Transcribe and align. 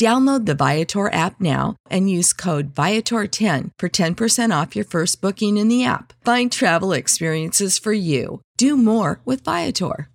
Download 0.00 0.46
the 0.46 0.54
Viator 0.54 1.12
app 1.12 1.42
now 1.42 1.76
and 1.90 2.08
use 2.08 2.32
code 2.32 2.74
Viator10 2.74 3.72
for 3.78 3.90
10% 3.90 4.62
off 4.62 4.74
your 4.74 4.86
first 4.86 5.20
booking 5.20 5.58
in 5.58 5.68
the 5.68 5.84
app. 5.84 6.14
Find 6.24 6.50
travel 6.50 6.94
experiences 6.94 7.78
for 7.78 7.92
you. 7.92 8.40
Do 8.56 8.78
more 8.78 9.20
with 9.26 9.44
Viator. 9.44 10.08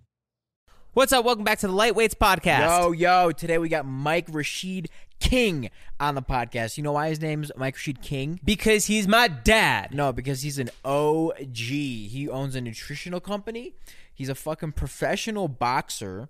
What's 0.93 1.13
up? 1.13 1.23
Welcome 1.23 1.43
back 1.43 1.59
to 1.59 1.67
the 1.67 1.73
Lightweights 1.73 2.15
podcast. 2.15 2.67
Yo, 2.67 2.91
yo, 2.93 3.31
today 3.31 3.59
we 3.59 3.69
got 3.69 3.85
Mike 3.85 4.25
Rashid 4.31 4.89
King 5.19 5.69
on 5.99 6.15
the 6.15 6.23
podcast. 6.23 6.77
You 6.77 6.83
know 6.83 6.93
why 6.93 7.09
his 7.09 7.21
name's 7.21 7.51
Mike 7.55 7.75
Rashid 7.75 8.01
King? 8.01 8.39
Because 8.43 8.87
he's 8.87 9.07
my 9.07 9.27
dad. 9.27 9.93
No, 9.93 10.11
because 10.11 10.41
he's 10.41 10.57
an 10.57 10.71
OG. 10.83 11.57
He 11.57 12.27
owns 12.27 12.55
a 12.55 12.61
nutritional 12.61 13.19
company. 13.19 13.75
He's 14.11 14.29
a 14.29 14.35
fucking 14.35 14.71
professional 14.71 15.47
boxer. 15.47 16.29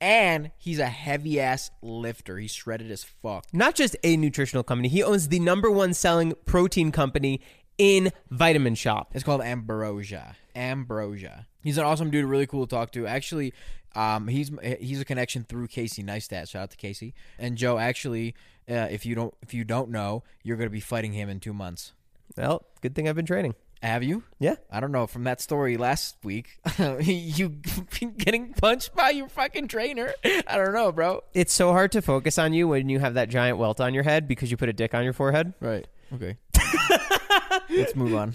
And 0.00 0.50
he's 0.58 0.78
a 0.78 0.86
heavy 0.86 1.40
ass 1.40 1.70
lifter. 1.82 2.38
He's 2.38 2.52
shredded 2.52 2.90
as 2.90 3.04
fuck. 3.04 3.46
Not 3.52 3.74
just 3.74 3.96
a 4.02 4.16
nutritional 4.16 4.62
company, 4.62 4.88
he 4.88 5.02
owns 5.02 5.28
the 5.28 5.40
number 5.40 5.70
one 5.70 5.94
selling 5.94 6.34
protein 6.44 6.92
company 6.92 7.40
in 7.78 8.12
Vitamin 8.30 8.74
Shop. 8.74 9.10
It's 9.14 9.24
called 9.24 9.42
Ambrosia. 9.42 10.36
Ambrosia. 10.54 11.46
He's 11.62 11.78
an 11.78 11.84
awesome 11.84 12.10
dude, 12.10 12.24
really 12.26 12.46
cool 12.46 12.66
to 12.66 12.70
talk 12.70 12.92
to. 12.92 13.06
Actually, 13.06 13.52
um, 13.94 14.28
he's 14.28 14.50
he's 14.78 15.00
a 15.00 15.04
connection 15.04 15.44
through 15.44 15.68
Casey 15.68 16.02
Neistat. 16.02 16.48
Shout 16.48 16.62
out 16.62 16.70
to 16.70 16.76
Casey 16.76 17.14
and 17.38 17.56
Joe. 17.56 17.78
Actually, 17.78 18.34
uh, 18.68 18.88
if 18.90 19.06
you 19.06 19.14
don't 19.14 19.34
if 19.42 19.54
you 19.54 19.64
don't 19.64 19.90
know, 19.90 20.22
you're 20.42 20.56
gonna 20.56 20.70
be 20.70 20.80
fighting 20.80 21.12
him 21.12 21.28
in 21.28 21.40
two 21.40 21.54
months. 21.54 21.92
Well, 22.36 22.66
good 22.82 22.94
thing 22.94 23.08
I've 23.08 23.16
been 23.16 23.26
training. 23.26 23.54
Have 23.86 24.02
you? 24.02 24.24
Yeah. 24.40 24.56
I 24.70 24.80
don't 24.80 24.90
know. 24.90 25.06
From 25.06 25.24
that 25.24 25.40
story 25.40 25.76
last 25.76 26.16
week, 26.24 26.58
you 27.00 27.48
getting 28.18 28.52
punched 28.52 28.94
by 28.96 29.10
your 29.10 29.28
fucking 29.28 29.68
trainer. 29.68 30.12
I 30.24 30.56
don't 30.56 30.72
know, 30.74 30.90
bro. 30.90 31.22
It's 31.34 31.52
so 31.52 31.70
hard 31.70 31.92
to 31.92 32.02
focus 32.02 32.36
on 32.36 32.52
you 32.52 32.66
when 32.66 32.88
you 32.88 32.98
have 32.98 33.14
that 33.14 33.28
giant 33.28 33.58
welt 33.58 33.80
on 33.80 33.94
your 33.94 34.02
head 34.02 34.26
because 34.26 34.50
you 34.50 34.56
put 34.56 34.68
a 34.68 34.72
dick 34.72 34.92
on 34.92 35.04
your 35.04 35.12
forehead. 35.12 35.54
Right. 35.60 35.86
Okay. 36.12 36.36
Let's 37.70 37.94
move 37.94 38.14
on. 38.14 38.34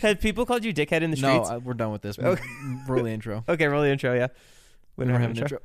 Have 0.00 0.20
people 0.20 0.46
called 0.46 0.64
you 0.64 0.72
dickhead 0.72 1.02
in 1.02 1.10
the 1.10 1.16
No, 1.20 1.44
streets? 1.44 1.50
uh, 1.50 1.60
we're 1.62 1.74
done 1.74 1.92
with 1.92 2.02
this. 2.02 2.18
Okay. 2.18 2.42
Roll 2.86 3.04
the 3.04 3.10
intro. 3.10 3.44
okay, 3.48 3.66
roll 3.66 3.82
the 3.82 3.90
intro, 3.90 4.14
yeah. 4.14 4.28
We 4.98 5.04
We 5.04 5.12
don't 5.12 5.20
don't 5.22 5.36
have 5.36 5.50
have 5.50 5.52
an 5.52 5.58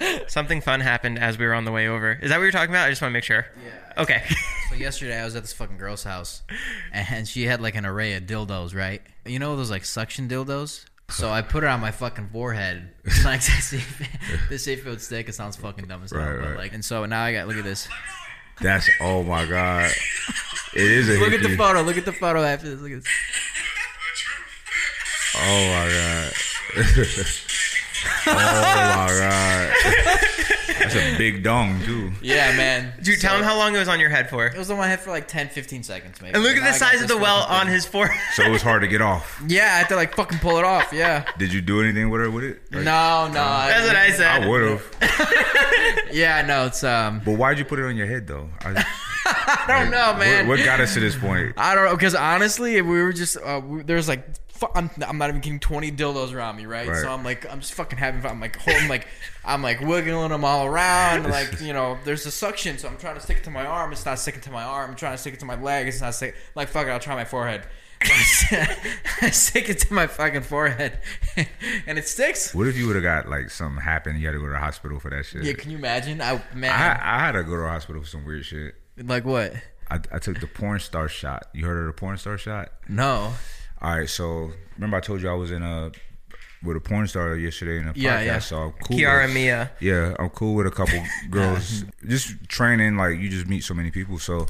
an 0.00 0.08
intro. 0.08 0.24
Something 0.28 0.60
fun 0.60 0.80
happened 0.80 1.18
as 1.18 1.38
we 1.38 1.46
were 1.46 1.54
on 1.54 1.64
the 1.64 1.70
way 1.72 1.86
over. 1.86 2.12
Is 2.22 2.30
that 2.30 2.38
what 2.38 2.42
you're 2.44 2.50
talking 2.52 2.70
about? 2.70 2.86
I 2.86 2.90
just 2.90 3.02
want 3.02 3.10
to 3.10 3.14
make 3.14 3.24
sure. 3.24 3.46
Yeah. 3.62 4.02
Okay. 4.02 4.22
So 4.70 4.74
yesterday 4.74 5.20
I 5.20 5.24
was 5.24 5.36
at 5.36 5.42
this 5.42 5.52
fucking 5.52 5.78
girl's 5.78 6.02
house, 6.02 6.42
and 6.92 7.28
she 7.28 7.44
had 7.44 7.60
like 7.60 7.74
an 7.76 7.86
array 7.86 8.14
of 8.14 8.24
dildos, 8.24 8.74
right? 8.74 9.00
You 9.24 9.38
know 9.38 9.54
those 9.56 9.70
like 9.70 9.84
suction 9.84 10.28
dildos. 10.28 10.86
So 11.08 11.30
I 11.30 11.40
put 11.42 11.62
it 11.62 11.68
on 11.68 11.78
my 11.80 11.92
fucking 11.92 12.30
forehead, 12.32 12.90
like 13.24 13.40
to 13.42 13.50
see 13.62 13.76
if, 13.76 14.48
to 14.48 14.58
see 14.58 14.72
if 14.72 14.84
it 14.86 14.90
would 14.90 15.00
stick. 15.00 15.28
It 15.28 15.34
sounds 15.34 15.54
fucking 15.56 15.86
dumb 15.86 16.02
as 16.02 16.10
hell, 16.10 16.20
Right, 16.20 16.40
but 16.40 16.48
right. 16.48 16.56
like, 16.58 16.72
and 16.74 16.84
so 16.84 17.04
now 17.06 17.22
I 17.22 17.32
got 17.32 17.46
look 17.46 17.56
at 17.58 17.64
this. 17.64 17.86
That's 18.60 18.88
oh 19.00 19.22
my 19.22 19.44
god. 19.46 19.92
It 20.74 20.82
is 20.82 21.08
a 21.08 21.20
Look 21.20 21.32
at 21.32 21.42
the 21.42 21.56
photo. 21.56 21.82
Look 21.82 21.96
at 21.98 22.04
the 22.06 22.12
photo 22.12 22.42
after 22.42 22.68
this. 22.70 22.80
Look 22.80 22.90
at 22.92 23.02
this. 23.02 23.12
Oh 25.36 25.68
my 25.68 26.82
god. 26.82 27.26
oh 28.26 28.34
my 28.34 29.06
god. 29.18 29.72
That's 30.78 30.94
a 30.94 31.16
big 31.18 31.42
dong 31.42 31.80
too. 31.84 32.12
Yeah, 32.22 32.56
man. 32.56 32.92
Dude, 33.02 33.20
tell 33.20 33.36
him 33.36 33.42
how 33.42 33.56
long 33.56 33.74
it 33.74 33.78
was 33.78 33.88
on 33.88 33.98
your 33.98 34.10
head 34.10 34.28
for. 34.30 34.46
It 34.46 34.56
was 34.56 34.70
on 34.70 34.76
my 34.78 34.86
head 34.86 35.00
for 35.00 35.10
like 35.10 35.26
10, 35.26 35.48
15 35.48 35.82
seconds, 35.82 36.20
maybe. 36.20 36.34
And 36.34 36.42
look 36.44 36.54
Now 36.56 36.62
at 36.62 36.64
the 36.64 36.68
I 36.68 36.72
got 36.72 36.78
size 36.78 37.02
of 37.02 37.08
this 37.08 37.16
the 37.16 37.22
well 37.22 37.40
fucking 37.42 37.56
on 37.56 37.64
thing. 37.66 37.74
his 37.74 37.86
forehead. 37.86 38.20
So 38.34 38.42
it 38.42 38.50
was 38.50 38.62
hard 38.62 38.82
to 38.82 38.88
get 38.88 39.00
off. 39.00 39.42
Yeah, 39.48 39.64
I 39.64 39.78
had 39.78 39.88
to 39.88 39.96
like 39.96 40.14
fucking 40.14 40.38
pull 40.38 40.58
it 40.58 40.64
off. 40.64 40.92
Yeah. 40.92 41.24
Did 41.38 41.52
you 41.52 41.60
do 41.60 41.80
anything 41.82 42.10
with 42.10 42.20
her 42.20 42.30
with 42.30 42.44
it? 42.44 42.60
Like, 42.70 42.84
No, 42.84 43.26
no. 43.28 43.32
That's 43.34 43.86
what 43.86 43.96
I 43.96 44.10
said. 44.12 44.42
I 44.42 44.46
would 44.48 44.62
have. 44.70 44.82
Yeah, 46.12 46.42
no. 46.46 46.66
It's 46.66 46.82
um. 46.84 47.20
But 47.24 47.32
why'd 47.36 47.58
you 47.58 47.64
put 47.64 47.78
it 47.78 47.84
on 47.84 47.96
your 47.96 48.06
head 48.06 48.26
though? 48.26 48.48
I, 48.62 48.84
I 49.26 49.64
don't 49.66 49.90
know, 49.90 50.14
man. 50.18 50.46
What, 50.46 50.58
what 50.58 50.64
got 50.64 50.80
us 50.80 50.94
to 50.94 51.00
this 51.00 51.16
point? 51.16 51.54
I 51.56 51.74
don't 51.74 51.84
know 51.84 51.94
because 51.96 52.14
honestly, 52.14 52.80
we 52.82 53.02
were 53.02 53.12
just 53.12 53.36
uh, 53.38 53.60
we, 53.64 53.82
there's 53.82 54.08
like 54.08 54.24
fu- 54.56 54.68
I'm, 54.74 54.90
I'm 55.06 55.18
not 55.18 55.28
even 55.28 55.40
getting 55.40 55.60
20 55.60 55.92
dildos 55.92 56.32
around 56.34 56.56
me, 56.56 56.66
right? 56.66 56.88
Right. 56.88 56.96
So 56.96 57.10
I'm 57.12 57.22
like 57.24 57.50
I'm 57.50 57.60
just 57.60 57.74
fucking 57.74 57.98
having 57.98 58.20
fun. 58.20 58.32
I'm 58.32 58.40
like 58.40 58.56
holding 58.56 58.88
like 58.88 59.06
I'm 59.44 59.62
like 59.62 59.80
wiggling 59.80 60.30
them 60.30 60.44
all 60.44 60.66
around. 60.66 61.24
Like 61.36 61.60
you 61.60 61.72
know, 61.72 61.98
there's 62.04 62.24
a 62.26 62.30
suction, 62.30 62.78
so 62.78 62.88
I'm 62.88 62.96
trying 62.96 63.14
to 63.16 63.20
stick 63.20 63.38
it 63.38 63.44
to 63.44 63.50
my 63.50 63.66
arm. 63.66 63.92
It's 63.92 64.06
not 64.06 64.18
sticking 64.18 64.40
to 64.42 64.50
my 64.50 64.62
arm. 64.62 64.90
I'm 64.90 64.96
trying 64.96 65.12
to 65.12 65.18
stick 65.18 65.34
it 65.34 65.40
to 65.40 65.46
my 65.46 65.60
leg. 65.60 65.86
It's 65.88 66.00
not 66.00 66.14
sticking. 66.14 66.38
Like 66.54 66.68
fuck 66.68 66.86
it, 66.86 66.90
I'll 66.90 67.00
try 67.00 67.14
my 67.14 67.24
forehead. 67.24 67.66
I 68.02 69.30
stick 69.30 69.68
it 69.70 69.78
to 69.80 69.94
my 69.94 70.06
fucking 70.06 70.42
forehead, 70.42 70.98
and 71.86 71.98
it 71.98 72.06
sticks. 72.06 72.54
What 72.54 72.66
if 72.66 72.76
you 72.76 72.86
would 72.86 72.96
have 72.96 73.02
got 73.02 73.28
like 73.28 73.50
something 73.50 73.82
happened? 73.82 74.20
You 74.20 74.26
had 74.26 74.32
to 74.32 74.38
go 74.38 74.46
to 74.46 74.52
the 74.52 74.58
hospital 74.58 75.00
for 75.00 75.10
that 75.10 75.24
shit. 75.24 75.44
Yeah, 75.44 75.54
can 75.54 75.70
you 75.70 75.78
imagine? 75.78 76.20
I 76.20 76.42
man, 76.54 76.70
I, 76.72 77.16
I 77.16 77.18
had 77.20 77.32
to 77.32 77.42
go 77.42 77.52
to 77.56 77.62
the 77.62 77.68
hospital 77.68 78.02
for 78.02 78.08
some 78.08 78.24
weird 78.24 78.44
shit. 78.44 78.74
like 79.02 79.24
what? 79.24 79.54
I, 79.90 80.00
I 80.12 80.18
took 80.18 80.40
the 80.40 80.46
porn 80.46 80.80
star 80.80 81.08
shot. 81.08 81.48
You 81.52 81.64
heard 81.66 81.78
of 81.80 81.86
the 81.86 81.92
porn 81.92 82.18
star 82.18 82.36
shot? 82.38 82.72
No. 82.88 83.32
All 83.82 83.96
right, 83.98 84.08
so 84.08 84.50
remember 84.76 84.96
I 84.96 85.00
told 85.00 85.22
you 85.22 85.28
I 85.30 85.34
was 85.34 85.50
in 85.50 85.62
a 85.62 85.90
with 86.62 86.76
a 86.76 86.80
porn 86.80 87.06
star 87.06 87.36
yesterday 87.36 87.78
in 87.80 87.88
a 87.88 87.92
Yeah, 87.94 88.18
podcast. 88.20 88.24
yeah. 88.26 88.38
So 88.40 88.56
I'm 88.58 88.72
cool. 88.72 88.96
Kiara 88.96 89.26
with, 89.26 89.34
Mia. 89.34 89.70
Yeah, 89.80 90.14
I'm 90.18 90.30
cool 90.30 90.54
with 90.54 90.66
a 90.66 90.70
couple 90.70 91.00
girls. 91.30 91.84
just 92.06 92.48
training, 92.48 92.96
like 92.96 93.18
you 93.18 93.28
just 93.28 93.46
meet 93.46 93.62
so 93.62 93.74
many 93.74 93.90
people. 93.90 94.18
So 94.18 94.46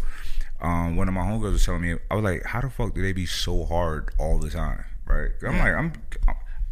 um, 0.61 0.97
one 0.97 1.09
of 1.09 1.15
my 1.15 1.23
homegirls 1.23 1.53
was 1.53 1.65
telling 1.65 1.83
me, 1.83 1.97
I 2.11 2.15
was 2.15 2.25
like, 2.25 2.45
how 2.45 2.61
the 2.61 2.71
fuck 2.71 2.95
do 2.95 3.03
they 3.03 3.13
be 3.13 3.27
so 3.27 3.65
hard 3.67 4.11
all 4.19 4.39
the 4.39 4.49
time? 4.51 4.85
Right? 5.07 5.31
I'm 5.47 5.59
like, 5.59 5.75
I'm 5.75 5.93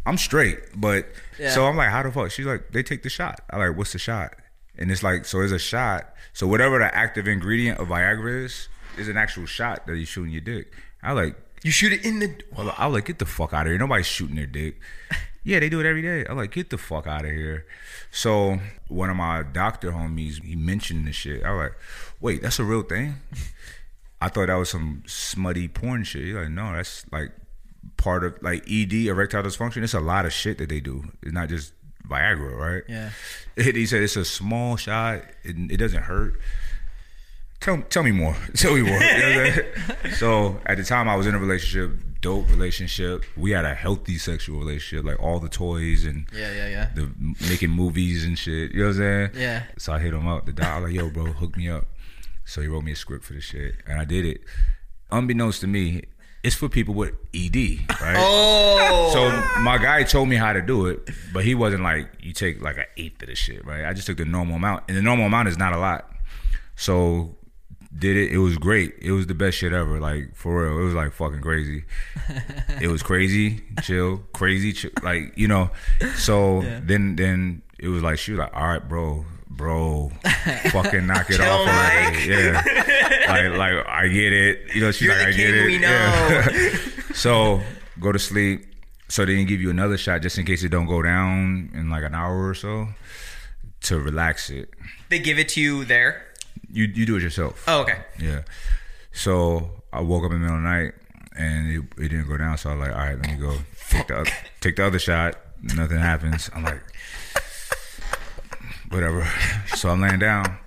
I'm 0.07 0.17
straight, 0.17 0.59
but 0.75 1.07
so 1.49 1.65
I'm 1.65 1.75
like, 1.77 1.89
how 1.89 2.03
the 2.03 2.11
fuck? 2.11 2.31
She's 2.31 2.45
like, 2.45 2.71
they 2.71 2.81
take 2.83 3.03
the 3.03 3.09
shot. 3.09 3.41
I 3.49 3.57
like, 3.57 3.77
what's 3.77 3.91
the 3.93 3.99
shot? 3.99 4.35
And 4.77 4.91
it's 4.91 5.03
like, 5.03 5.25
so 5.25 5.41
it's 5.41 5.51
a 5.53 5.59
shot. 5.59 6.13
So 6.33 6.47
whatever 6.47 6.79
the 6.79 6.93
active 6.95 7.27
ingredient 7.27 7.79
of 7.79 7.87
Viagra 7.87 8.43
is, 8.45 8.67
is 8.97 9.07
an 9.07 9.17
actual 9.17 9.45
shot 9.45 9.85
that 9.87 9.97
you 9.97 10.05
shoot 10.05 10.25
in 10.25 10.29
your 10.31 10.41
dick. 10.41 10.73
I 11.01 11.13
like, 11.13 11.35
You 11.65 11.71
shoot 11.71 11.93
it 11.93 12.05
in 12.05 12.19
the. 12.19 12.31
well, 12.55 12.75
I 12.77 12.85
was 12.85 12.93
like, 12.93 13.05
get 13.05 13.17
the 13.17 13.25
fuck 13.25 13.51
out 13.51 13.65
of 13.65 13.71
here. 13.71 13.79
Nobody's 13.79 14.05
shooting 14.05 14.35
their 14.35 14.45
dick. 14.45 14.79
Yeah, 15.47 15.59
they 15.59 15.69
do 15.69 15.79
it 15.79 15.85
every 15.85 16.01
day. 16.01 16.25
I'm 16.27 16.37
like, 16.37 16.53
get 16.53 16.71
the 16.71 16.77
fuck 16.79 17.05
out 17.05 17.23
of 17.23 17.29
here. 17.29 17.67
So 18.09 18.57
one 18.87 19.11
of 19.11 19.15
my 19.15 19.43
doctor 19.43 19.91
homies, 19.91 20.43
he 20.43 20.55
mentioned 20.55 21.07
this 21.07 21.15
shit. 21.15 21.43
I 21.43 21.51
was 21.51 21.63
like, 21.65 21.73
wait, 22.19 22.41
that's 22.41 22.57
a 22.57 22.63
real 22.63 22.81
thing? 22.81 23.17
I 24.19 24.29
thought 24.29 24.47
that 24.47 24.55
was 24.55 24.71
some 24.71 25.03
smutty 25.05 25.67
porn 25.67 26.03
shit. 26.03 26.23
He's 26.23 26.33
like, 26.33 26.49
no, 26.49 26.73
that's 26.73 27.05
like 27.11 27.31
part 27.95 28.23
of 28.23 28.41
like 28.41 28.63
ED, 28.67 28.93
erectile 29.05 29.43
dysfunction. 29.43 29.83
It's 29.83 29.93
a 29.93 29.99
lot 29.99 30.25
of 30.25 30.33
shit 30.33 30.57
that 30.57 30.69
they 30.69 30.79
do. 30.79 31.11
It's 31.21 31.31
not 31.31 31.49
just 31.49 31.73
Viagra, 32.09 32.57
right? 32.57 32.83
Yeah. 32.89 33.11
he 33.55 33.85
said 33.85 34.01
it's 34.01 34.15
a 34.15 34.25
small 34.25 34.77
shot. 34.77 35.21
It, 35.43 35.73
it 35.73 35.77
doesn't 35.77 36.01
hurt. 36.01 36.39
Tell 37.59 37.81
tell 37.83 38.03
me 38.03 38.11
more. 38.11 38.35
Tell 38.55 38.73
me 38.75 38.81
more. 38.81 38.93
You 38.93 38.99
know 38.99 39.37
what 39.43 39.47
I'm 39.47 39.53
saying? 40.03 40.13
so 40.15 40.59
at 40.65 40.77
the 40.77 40.83
time, 40.83 41.07
I 41.09 41.15
was 41.15 41.27
in 41.27 41.35
a 41.35 41.39
relationship, 41.39 41.97
dope 42.21 42.49
relationship. 42.49 43.23
We 43.37 43.51
had 43.51 43.65
a 43.65 43.73
healthy 43.73 44.17
sexual 44.17 44.59
relationship, 44.59 45.05
like 45.05 45.21
all 45.21 45.39
the 45.39 45.49
toys 45.49 46.05
and 46.05 46.25
Yeah, 46.33 46.51
yeah, 46.53 46.67
yeah. 46.69 46.89
the 46.95 47.09
making 47.49 47.69
movies 47.71 48.23
and 48.25 48.37
shit. 48.37 48.71
You 48.71 48.79
know 48.79 48.85
what 48.87 48.95
I'm 48.95 48.97
saying? 48.97 49.29
Yeah. 49.35 49.63
So 49.77 49.93
I 49.93 49.99
hit 49.99 50.13
him 50.13 50.27
up. 50.27 50.45
The 50.45 50.51
was 50.53 50.83
like, 50.83 50.93
yo, 50.93 51.09
bro, 51.09 51.25
hook 51.25 51.57
me 51.57 51.69
up. 51.69 51.85
So 52.45 52.61
he 52.61 52.67
wrote 52.67 52.83
me 52.83 52.91
a 52.91 52.95
script 52.95 53.25
for 53.25 53.33
the 53.33 53.41
shit, 53.41 53.75
and 53.87 53.99
I 53.99 54.05
did 54.05 54.23
it. 54.25 54.41
Unbeknownst 55.11 55.61
to 55.61 55.67
me, 55.67 56.03
it's 56.43 56.55
for 56.55 56.69
people 56.69 56.93
with 56.93 57.13
ED, 57.33 57.55
right? 58.01 58.15
Oh. 58.87 59.09
So 59.13 59.61
my 59.61 59.77
guy 59.79 60.03
told 60.03 60.29
me 60.29 60.35
how 60.35 60.53
to 60.53 60.61
do 60.61 60.85
it, 60.87 61.09
but 61.33 61.43
he 61.43 61.55
wasn't 61.55 61.81
like 61.83 62.07
you 62.19 62.33
take 62.33 62.61
like 62.61 62.77
an 62.77 62.85
eighth 62.97 63.21
of 63.23 63.29
the 63.29 63.35
shit, 63.35 63.65
right? 63.65 63.85
I 63.85 63.93
just 63.93 64.05
took 64.05 64.17
the 64.17 64.25
normal 64.25 64.57
amount, 64.57 64.83
and 64.87 64.95
the 64.97 65.01
normal 65.01 65.25
amount 65.25 65.47
is 65.47 65.57
not 65.57 65.73
a 65.73 65.77
lot. 65.79 66.11
So 66.75 67.35
did 67.97 68.17
it. 68.17 68.31
It 68.31 68.39
was 68.39 68.57
great. 68.57 68.95
It 69.01 69.11
was 69.11 69.27
the 69.27 69.33
best 69.33 69.57
shit 69.57 69.73
ever. 69.73 69.99
Like 69.99 70.35
for 70.35 70.63
real, 70.63 70.79
it 70.79 70.83
was 70.83 70.93
like 70.93 71.13
fucking 71.13 71.41
crazy. 71.41 71.85
it 72.81 72.87
was 72.87 73.01
crazy, 73.03 73.63
chill, 73.81 74.17
crazy, 74.33 74.73
chill, 74.73 74.91
like 75.03 75.37
you 75.37 75.47
know. 75.47 75.69
So 76.15 76.61
then 76.83 77.15
then 77.15 77.61
it 77.79 77.87
was 77.87 78.03
like 78.03 78.17
she 78.17 78.31
was 78.31 78.39
like, 78.39 78.55
all 78.55 78.67
right, 78.67 78.87
bro. 78.87 79.25
Bro, 79.47 80.11
fucking 80.71 81.07
knock 81.07 81.29
it 81.29 81.39
off 81.39 81.65
already. 81.65 82.29
Yeah, 82.29 82.61
like, 83.29 83.57
like 83.57 83.87
I 83.87 84.09
get 84.09 84.33
it. 84.33 84.75
You 84.75 84.81
know, 84.81 84.91
she's 84.91 85.03
You're 85.07 85.17
like, 85.17 85.27
I 85.27 85.31
get 85.31 85.53
it. 85.53 85.65
we 85.67 85.77
know. 85.77 85.87
Yeah. 85.87 86.87
so 87.13 87.61
go 88.01 88.11
to 88.11 88.19
sleep. 88.19 88.65
So 89.07 89.23
they 89.23 89.35
didn't 89.35 89.47
give 89.47 89.61
you 89.61 89.69
another 89.69 89.97
shot 89.97 90.23
just 90.23 90.37
in 90.37 90.45
case 90.45 90.63
it 90.63 90.69
don't 90.69 90.87
go 90.87 91.01
down 91.01 91.69
in 91.73 91.89
like 91.89 92.03
an 92.03 92.13
hour 92.13 92.49
or 92.49 92.53
so 92.53 92.89
to 93.83 93.99
relax 93.99 94.49
it. 94.49 94.71
They 95.07 95.19
give 95.19 95.39
it 95.39 95.47
to 95.49 95.61
you 95.61 95.85
there. 95.85 96.25
You 96.71 96.85
you 96.85 97.05
do 97.05 97.17
it 97.17 97.23
yourself. 97.23 97.63
Oh, 97.67 97.81
okay. 97.81 97.99
Yeah. 98.19 98.41
So 99.11 99.71
I 99.93 100.01
woke 100.01 100.25
up 100.25 100.31
in 100.31 100.41
the 100.41 100.47
middle 100.47 100.57
of 100.57 100.63
the 100.63 100.69
night 100.69 100.93
and 101.37 101.71
it, 101.71 102.03
it 102.03 102.09
didn't 102.09 102.27
go 102.27 102.37
down. 102.37 102.57
So 102.57 102.69
I 102.69 102.75
was 102.75 102.87
like, 102.87 102.95
all 102.95 103.03
right, 103.03 103.17
let 103.17 103.31
me 103.31 103.35
go 103.35 103.57
take 103.89 104.07
the, 104.07 104.31
take 104.61 104.75
the 104.75 104.85
other 104.85 104.99
shot. 104.99 105.37
Nothing 105.61 105.99
happens. 105.99 106.49
I'm 106.53 106.63
like, 106.63 106.81
whatever. 108.89 109.27
So 109.75 109.89
I'm 109.89 110.01
laying 110.01 110.19
down 110.19 110.57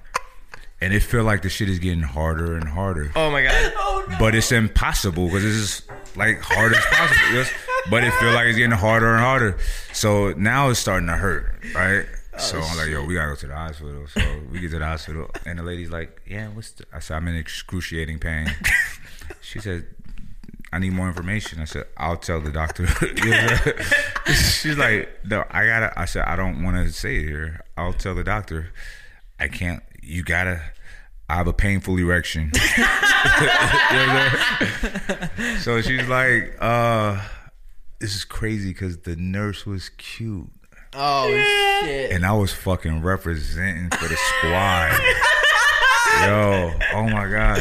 and 0.81 0.93
it 0.93 1.00
feel 1.00 1.25
like 1.25 1.43
the 1.43 1.49
shit 1.49 1.69
is 1.69 1.79
getting 1.79 2.03
harder 2.03 2.56
and 2.56 2.69
harder. 2.69 3.12
Oh 3.17 3.31
my 3.31 3.43
god. 3.43 3.73
Oh, 3.77 4.05
but 4.19 4.35
it's 4.35 4.53
impossible 4.53 5.27
because 5.27 5.45
it's 5.45 5.56
just 5.56 6.17
like 6.17 6.41
hard 6.41 6.73
as 6.73 6.85
possible. 6.87 7.35
Yes. 7.35 7.53
But 7.91 8.05
it 8.05 8.12
feel 8.15 8.33
like 8.33 8.47
it's 8.47 8.59
getting 8.59 8.77
harder 8.77 9.12
and 9.12 9.21
harder. 9.21 9.59
So 9.93 10.33
now 10.33 10.71
it's 10.71 10.81
starting 10.81 11.09
to 11.09 11.17
hurt, 11.17 11.55
right? 11.75 12.06
So 12.38 12.61
I'm 12.61 12.76
like, 12.76 12.88
yo, 12.88 13.05
we 13.05 13.14
gotta 13.14 13.31
go 13.31 13.37
to 13.37 13.46
the 13.49 13.55
hospital. 13.56 14.06
So 14.06 14.20
we 14.50 14.61
get 14.61 14.70
to 14.70 14.79
the 14.79 14.85
hospital, 14.85 15.31
and 15.44 15.58
the 15.58 15.62
lady's 15.62 15.90
like, 15.90 16.23
yeah, 16.26 16.49
what's 16.49 16.70
the? 16.73 16.85
I 16.93 17.00
said, 17.00 17.17
I'm 17.17 17.29
in 17.29 17.37
excruciating 17.37 18.19
pain. 18.19 18.55
She 19.43 19.61
said, 19.61 19.87
I 20.73 20.79
need 20.79 20.93
more 20.93 21.08
information. 21.08 21.61
I 21.61 21.64
said, 21.64 21.87
I'll 21.96 22.17
tell 22.17 22.40
the 22.40 22.50
doctor. 22.50 22.85
You 23.02 23.31
know 23.31 23.43
what 23.43 23.67
I'm 23.67 23.85
saying? 23.85 24.37
She's 24.37 24.79
like, 24.79 25.08
no, 25.25 25.44
I 25.50 25.67
gotta. 25.67 25.99
I 25.99 26.05
said, 26.05 26.25
I 26.26 26.37
don't 26.37 26.62
want 26.62 26.76
to 26.76 26.93
say 26.93 27.17
it 27.17 27.25
here. 27.25 27.61
I'll 27.76 27.93
tell 27.93 28.14
the 28.14 28.25
doctor. 28.25 28.73
I 29.40 29.49
can't. 29.49 29.82
You 30.02 30.23
gotta. 30.23 30.61
I 31.31 31.37
have 31.37 31.46
a 31.46 31.52
painful 31.52 31.99
erection. 31.99 32.52
You 33.29 33.96
know 33.96 34.06
what 34.06 34.61
I'm 34.61 35.31
saying? 35.37 35.58
so 35.58 35.81
she's 35.81 36.06
like, 36.08 36.56
uh, 36.61 37.20
this 37.99 38.14
is 38.14 38.25
crazy 38.25 38.69
because 38.69 38.99
the 38.99 39.17
nurse 39.17 39.67
was 39.67 39.88
cute. 39.90 40.50
Oh 41.00 41.29
shit. 41.85 42.11
And 42.11 42.27
I 42.27 42.33
was 42.33 42.53
fucking 42.53 43.03
representing 43.03 43.91
for 43.91 44.09
the 44.09 44.17
squad. 44.17 44.99
Yo, 46.27 46.73
oh 46.95 47.09
my 47.09 47.29
god. 47.29 47.59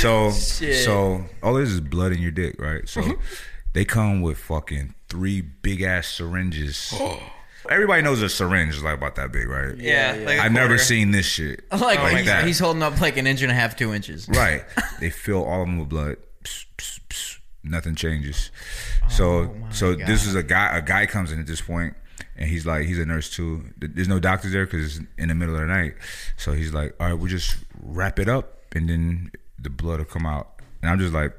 So 0.00 0.30
so 0.30 1.24
all 1.42 1.54
this 1.54 1.70
is 1.70 1.80
blood 1.80 2.12
in 2.12 2.20
your 2.20 2.30
dick, 2.30 2.60
right? 2.60 2.86
So 2.86 3.02
they 3.72 3.84
come 3.86 4.20
with 4.20 4.36
fucking 4.36 4.94
three 5.08 5.40
big 5.40 5.80
ass 5.80 6.08
syringes. 6.08 6.94
Everybody 7.70 8.02
knows 8.02 8.20
a 8.20 8.28
syringe 8.28 8.74
is 8.74 8.82
like 8.82 8.98
about 8.98 9.14
that 9.14 9.32
big, 9.32 9.48
right? 9.48 9.74
Yeah. 9.78 10.22
like 10.26 10.38
a 10.38 10.42
I've 10.42 10.52
never 10.52 10.76
seen 10.76 11.12
this 11.12 11.24
shit. 11.24 11.64
Like, 11.72 11.98
like 11.98 12.18
he's, 12.18 12.26
that. 12.26 12.46
he's 12.46 12.58
holding 12.58 12.82
up 12.82 13.00
like 13.00 13.16
an 13.16 13.26
inch 13.26 13.40
and 13.40 13.50
a 13.50 13.54
half, 13.54 13.76
two 13.76 13.94
inches. 13.94 14.28
Right. 14.28 14.64
They 15.00 15.08
fill 15.08 15.44
all 15.44 15.62
of 15.62 15.66
them 15.66 15.78
with 15.78 15.88
blood. 15.88 16.16
Pss, 16.42 16.66
pss, 16.76 17.00
pss. 17.08 17.38
Nothing 17.62 17.94
changes. 17.94 18.50
Oh 19.04 19.08
so 19.08 19.56
so 19.70 19.94
this 19.94 20.26
is 20.26 20.34
a 20.34 20.42
guy. 20.42 20.76
A 20.76 20.82
guy 20.82 21.06
comes 21.06 21.32
in 21.32 21.40
at 21.40 21.46
this 21.46 21.62
point, 21.62 21.94
and 22.36 22.48
he's 22.48 22.66
like, 22.66 22.86
he's 22.86 22.98
a 22.98 23.06
nurse 23.06 23.30
too. 23.30 23.64
There's 23.78 24.08
no 24.08 24.18
doctors 24.18 24.52
there 24.52 24.66
because 24.66 24.98
it's 24.98 25.06
in 25.18 25.28
the 25.28 25.34
middle 25.34 25.54
of 25.54 25.60
the 25.60 25.66
night. 25.66 25.94
So 26.36 26.52
he's 26.52 26.72
like, 26.72 26.94
all 26.98 27.06
right, 27.08 27.14
we'll 27.14 27.28
just 27.28 27.56
wrap 27.82 28.18
it 28.18 28.28
up, 28.28 28.58
and 28.74 28.88
then 28.88 29.30
the 29.58 29.70
blood 29.70 29.98
will 29.98 30.06
come 30.06 30.26
out. 30.26 30.60
And 30.82 30.90
I'm 30.90 30.98
just 30.98 31.12
like. 31.14 31.32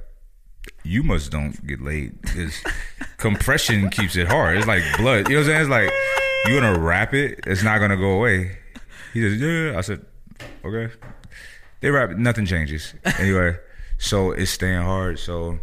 You 0.84 1.04
must 1.04 1.32
don't 1.32 1.66
get 1.68 1.80
laid 1.80 2.20
because 2.22 2.56
compression 3.18 3.90
keeps 3.92 4.16
it 4.16 4.28
hard. 4.28 4.58
It's 4.58 4.66
like 4.66 4.82
blood. 4.98 5.30
You 5.30 5.36
know 5.36 5.42
what 5.42 5.50
I'm 5.52 5.52
saying? 5.52 5.62
It's 5.62 5.70
like 5.70 5.92
you're 6.48 6.60
gonna 6.60 6.80
wrap 6.80 7.14
it. 7.14 7.40
It's 7.46 7.64
not 7.64 7.80
gonna 7.80 7.98
go 7.98 8.12
away. 8.18 8.58
He 9.14 9.22
says, 9.22 9.40
"Yeah." 9.40 9.78
I 9.78 9.82
said, 9.82 10.06
"Okay." 10.64 10.92
They 11.82 11.90
wrap 11.92 12.10
it, 12.12 12.18
nothing 12.18 12.46
changes. 12.46 12.94
Anyway, 13.20 13.58
so 13.98 14.32
it's 14.32 14.52
staying 14.52 14.82
hard. 14.82 15.20
So 15.20 15.60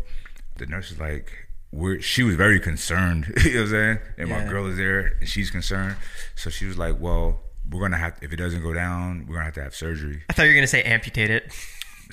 the 0.57 0.67
nurse 0.67 0.93
is 0.93 1.01
like, 1.01 1.42
we're, 1.73 2.01
she 2.01 2.23
was 2.23 2.37
very 2.37 2.61
concerned. 2.61 3.33
you 3.45 3.55
know 3.55 3.61
what 3.61 3.65
I'm 3.65 3.71
saying? 3.71 3.99
And 4.19 4.29
my 4.29 4.45
girl 4.45 4.67
is 4.67 4.77
there 4.77 5.17
and 5.21 5.29
she's 5.29 5.51
concerned. 5.51 5.97
So 6.37 6.51
she 6.51 6.67
was 6.67 6.79
like, 6.79 7.01
well, 7.01 7.41
we're 7.71 7.81
going 7.81 7.93
to 7.93 7.97
have, 7.97 8.19
if 8.23 8.33
it 8.33 8.37
doesn't 8.37 8.63
go 8.63 8.73
down, 8.73 9.21
we're 9.27 9.35
going 9.35 9.41
to 9.41 9.45
have 9.45 9.55
to 9.55 9.63
have 9.63 9.75
surgery. 9.75 10.23
I 10.29 10.35
thought 10.35 10.45
you 10.45 10.51
were 10.51 10.55
gonna 10.55 10.67
say 10.67 10.83
amputate 10.83 11.31
it. 11.31 11.53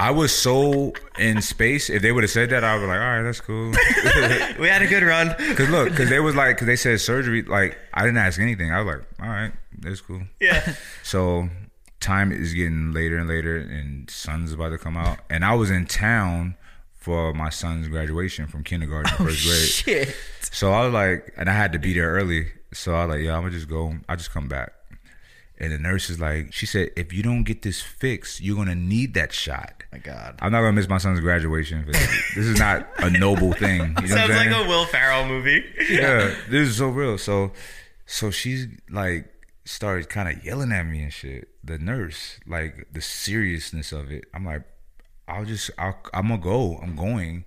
I 0.00 0.10
was 0.10 0.34
so 0.34 0.94
in 1.18 1.42
space. 1.42 1.90
If 1.90 2.00
they 2.00 2.10
would 2.10 2.24
have 2.24 2.30
said 2.30 2.50
that, 2.50 2.64
I 2.64 2.74
would 2.74 2.80
be 2.80 2.86
like, 2.86 3.00
all 3.00 3.06
right, 3.06 3.22
that's 3.22 3.40
cool. 3.40 3.70
We 4.58 4.68
had 4.68 4.80
a 4.82 4.86
good 4.86 5.02
run. 5.02 5.34
Cause 5.56 5.68
look, 5.68 5.94
cause 5.94 6.08
they 6.08 6.20
was 6.20 6.34
like, 6.34 6.56
cause 6.56 6.66
they 6.66 6.76
said 6.76 7.00
surgery. 7.00 7.42
Like 7.42 7.76
I 7.92 8.02
didn't 8.02 8.16
ask 8.16 8.40
anything. 8.40 8.72
I 8.72 8.80
was 8.80 8.96
like, 8.96 9.04
all 9.20 9.28
right, 9.28 9.52
that's 9.78 10.00
cool. 10.00 10.22
Yeah. 10.40 10.74
So 11.02 11.50
time 12.00 12.32
is 12.32 12.54
getting 12.54 12.92
later 12.92 13.18
and 13.18 13.28
later, 13.28 13.58
and 13.58 14.08
sun's 14.08 14.52
about 14.52 14.70
to 14.70 14.78
come 14.78 14.96
out. 14.96 15.18
And 15.28 15.44
I 15.44 15.54
was 15.54 15.70
in 15.70 15.86
town 15.86 16.56
for 17.00 17.32
my 17.32 17.48
son's 17.48 17.88
graduation 17.88 18.46
from 18.46 18.62
kindergarten, 18.62 19.10
to 19.16 19.24
first 19.24 19.46
grade. 19.46 20.08
Shit. 20.08 20.16
So 20.52 20.72
I 20.72 20.84
was 20.84 20.92
like, 20.92 21.32
and 21.36 21.48
I 21.48 21.52
had 21.52 21.72
to 21.72 21.78
be 21.78 21.94
there 21.94 22.12
early. 22.12 22.48
So 22.72 22.94
I 22.94 23.06
was 23.06 23.16
like, 23.16 23.24
yeah, 23.24 23.36
I'm 23.36 23.42
gonna 23.42 23.52
just 23.52 23.68
go. 23.68 23.94
I'll 24.08 24.16
just 24.16 24.32
come 24.32 24.48
back. 24.48 24.72
And 25.58 25.72
the 25.72 25.78
nurse 25.78 26.08
is 26.08 26.18
like, 26.18 26.54
she 26.54 26.64
said, 26.64 26.90
if 26.96 27.12
you 27.12 27.22
don't 27.22 27.44
get 27.44 27.62
this 27.62 27.82
fixed, 27.82 28.40
you're 28.40 28.56
gonna 28.56 28.74
need 28.74 29.14
that 29.14 29.32
shot. 29.32 29.84
My 29.92 29.98
God. 29.98 30.38
I'm 30.40 30.52
not 30.52 30.60
gonna 30.60 30.72
miss 30.72 30.88
my 30.88 30.98
son's 30.98 31.20
graduation. 31.20 31.84
For 31.84 31.92
this. 31.92 32.34
this 32.34 32.46
is 32.46 32.58
not 32.58 32.88
a 32.98 33.10
noble 33.10 33.52
thing. 33.52 33.80
You 34.02 34.08
know 34.08 34.14
Sounds 34.14 34.30
like 34.30 34.50
a 34.50 34.68
Will 34.68 34.86
Ferrell 34.86 35.26
movie. 35.26 35.64
yeah, 35.90 36.34
this 36.48 36.68
is 36.68 36.76
so 36.76 36.88
real. 36.88 37.18
So, 37.18 37.52
so 38.06 38.30
she's 38.30 38.68
like 38.90 39.32
started 39.64 40.08
kind 40.08 40.28
of 40.28 40.44
yelling 40.44 40.72
at 40.72 40.84
me 40.84 41.02
and 41.02 41.12
shit. 41.12 41.48
The 41.62 41.78
nurse, 41.78 42.40
like 42.46 42.88
the 42.92 43.00
seriousness 43.00 43.92
of 43.92 44.10
it. 44.10 44.24
I'm 44.34 44.44
like, 44.44 44.62
I'll 45.30 45.44
just, 45.44 45.70
I'll, 45.78 45.98
I'm 46.12 46.28
gonna 46.28 46.42
go. 46.42 46.78
I'm 46.82 46.96
going. 46.96 47.44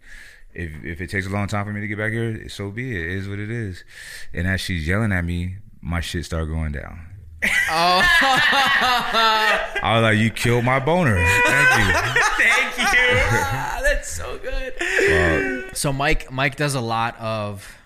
If 0.53 0.71
if 0.83 1.01
it 1.01 1.09
takes 1.09 1.25
a 1.25 1.29
long 1.29 1.47
time 1.47 1.65
for 1.65 1.73
me 1.73 1.81
to 1.81 1.87
get 1.87 1.97
back 1.97 2.11
here, 2.11 2.47
so 2.49 2.69
be 2.69 2.95
it. 2.95 3.01
It 3.01 3.17
is 3.17 3.27
what 3.27 3.39
it 3.39 3.49
is. 3.49 3.83
And 4.33 4.47
as 4.47 4.61
she's 4.61 4.87
yelling 4.87 5.11
at 5.11 5.25
me, 5.25 5.57
my 5.81 5.99
shit 5.99 6.25
started 6.25 6.47
going 6.47 6.71
down. 6.71 7.07
Oh. 7.43 8.01
I 9.81 9.95
was 9.95 10.03
like, 10.03 10.17
you 10.17 10.29
killed 10.29 10.63
my 10.63 10.79
boner. 10.79 11.15
Thank 11.15 11.69
you. 11.79 11.93
Thank 12.37 12.77
you. 12.77 13.15
That's 13.83 14.09
so 14.09 14.39
good. 14.39 15.75
so 15.75 15.91
Mike, 15.91 16.31
Mike 16.31 16.55
does 16.55 16.75
a 16.75 16.81
lot 16.81 17.19
of. 17.19 17.77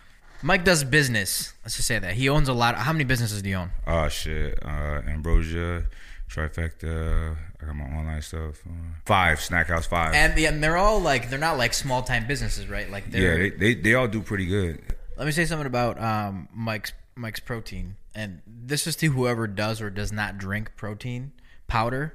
Mike 0.43 0.63
does 0.63 0.83
business. 0.83 1.53
Let's 1.63 1.75
just 1.77 1.87
say 1.87 1.97
that 1.97 2.13
he 2.13 2.29
owns 2.29 2.47
a 2.47 2.53
lot. 2.53 2.75
How 2.75 2.93
many 2.93 3.03
businesses 3.05 3.41
do 3.41 3.49
you 3.49 3.55
own? 3.55 3.71
Oh 3.87 4.07
shit. 4.09 4.59
Uh, 4.63 5.01
Ambrosia, 5.07 5.85
Trifecta. 6.29 7.35
I 7.61 7.65
got 7.65 7.75
my 7.75 7.85
online 7.85 8.21
stuff. 8.21 8.61
Uh, 8.67 8.71
five 9.05 9.41
Snack 9.41 9.67
House 9.67 9.85
Five. 9.85 10.13
And, 10.13 10.37
yeah, 10.37 10.49
and 10.49 10.63
they're 10.63 10.77
all 10.77 10.99
like 10.99 11.29
they're 11.29 11.39
not 11.39 11.57
like 11.57 11.73
small 11.73 12.03
time 12.03 12.27
businesses, 12.27 12.67
right? 12.67 12.89
Like 12.89 13.09
they're. 13.11 13.43
yeah, 13.43 13.49
they, 13.49 13.73
they 13.73 13.81
they 13.81 13.93
all 13.93 14.07
do 14.07 14.21
pretty 14.21 14.45
good. 14.45 14.81
Let 15.17 15.25
me 15.25 15.31
say 15.31 15.45
something 15.45 15.67
about 15.67 16.01
um, 16.01 16.47
Mike's 16.53 16.93
Mike's 17.15 17.39
protein, 17.39 17.95
and 18.13 18.41
this 18.45 18.85
is 18.87 18.95
to 18.97 19.07
whoever 19.07 19.47
does 19.47 19.81
or 19.81 19.89
does 19.89 20.11
not 20.11 20.37
drink 20.37 20.71
protein 20.75 21.31
powder. 21.67 22.13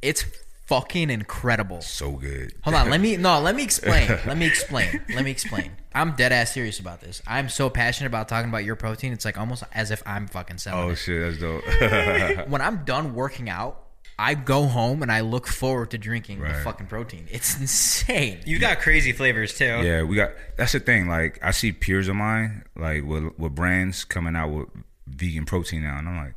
It's 0.00 0.24
fucking 0.66 1.10
incredible. 1.10 1.80
So 1.82 2.12
good. 2.12 2.54
Hold 2.62 2.74
on, 2.76 2.90
let 2.90 3.00
me 3.00 3.16
no, 3.18 3.40
let 3.40 3.54
me 3.54 3.62
explain. 3.62 4.08
Let 4.26 4.36
me 4.36 4.46
explain. 4.46 5.02
Let 5.14 5.24
me 5.24 5.30
explain. 5.30 5.72
I'm 5.94 6.12
dead 6.16 6.32
ass 6.32 6.52
serious 6.52 6.80
about 6.80 7.00
this. 7.00 7.22
I'm 7.26 7.48
so 7.48 7.70
passionate 7.70 8.08
about 8.08 8.28
talking 8.28 8.48
about 8.48 8.64
your 8.64 8.76
protein. 8.76 9.12
It's 9.12 9.24
like 9.24 9.38
almost 9.38 9.62
as 9.72 9.90
if 9.90 10.02
I'm 10.06 10.26
fucking 10.26 10.58
selling 10.58 10.84
Oh 10.84 10.90
it. 10.90 10.96
shit, 10.96 11.20
that's 11.20 11.38
dope. 11.40 12.48
When 12.48 12.60
I'm 12.60 12.84
done 12.84 13.14
working 13.14 13.48
out, 13.48 13.80
I 14.18 14.34
go 14.34 14.66
home 14.66 15.02
and 15.02 15.10
I 15.10 15.20
look 15.22 15.46
forward 15.46 15.90
to 15.90 15.98
drinking 15.98 16.40
the 16.40 16.54
fucking 16.62 16.86
protein. 16.86 17.26
It's 17.30 17.58
insane. 17.58 18.40
You 18.46 18.58
got 18.60 18.78
crazy 18.80 19.10
flavors 19.12 19.56
too. 19.58 19.64
yeah, 19.82 20.02
we 20.02 20.14
got. 20.16 20.30
That's 20.56 20.72
the 20.72 20.80
thing. 20.80 21.08
Like 21.08 21.38
I 21.42 21.50
see 21.50 21.72
peers 21.72 22.08
of 22.08 22.14
mine, 22.16 22.64
like 22.76 23.04
with 23.04 23.36
with 23.38 23.54
brands 23.54 24.04
coming 24.04 24.36
out 24.36 24.50
with 24.50 24.68
vegan 25.06 25.44
protein 25.46 25.82
now, 25.82 25.98
and 25.98 26.08
I'm 26.08 26.16
like, 26.16 26.34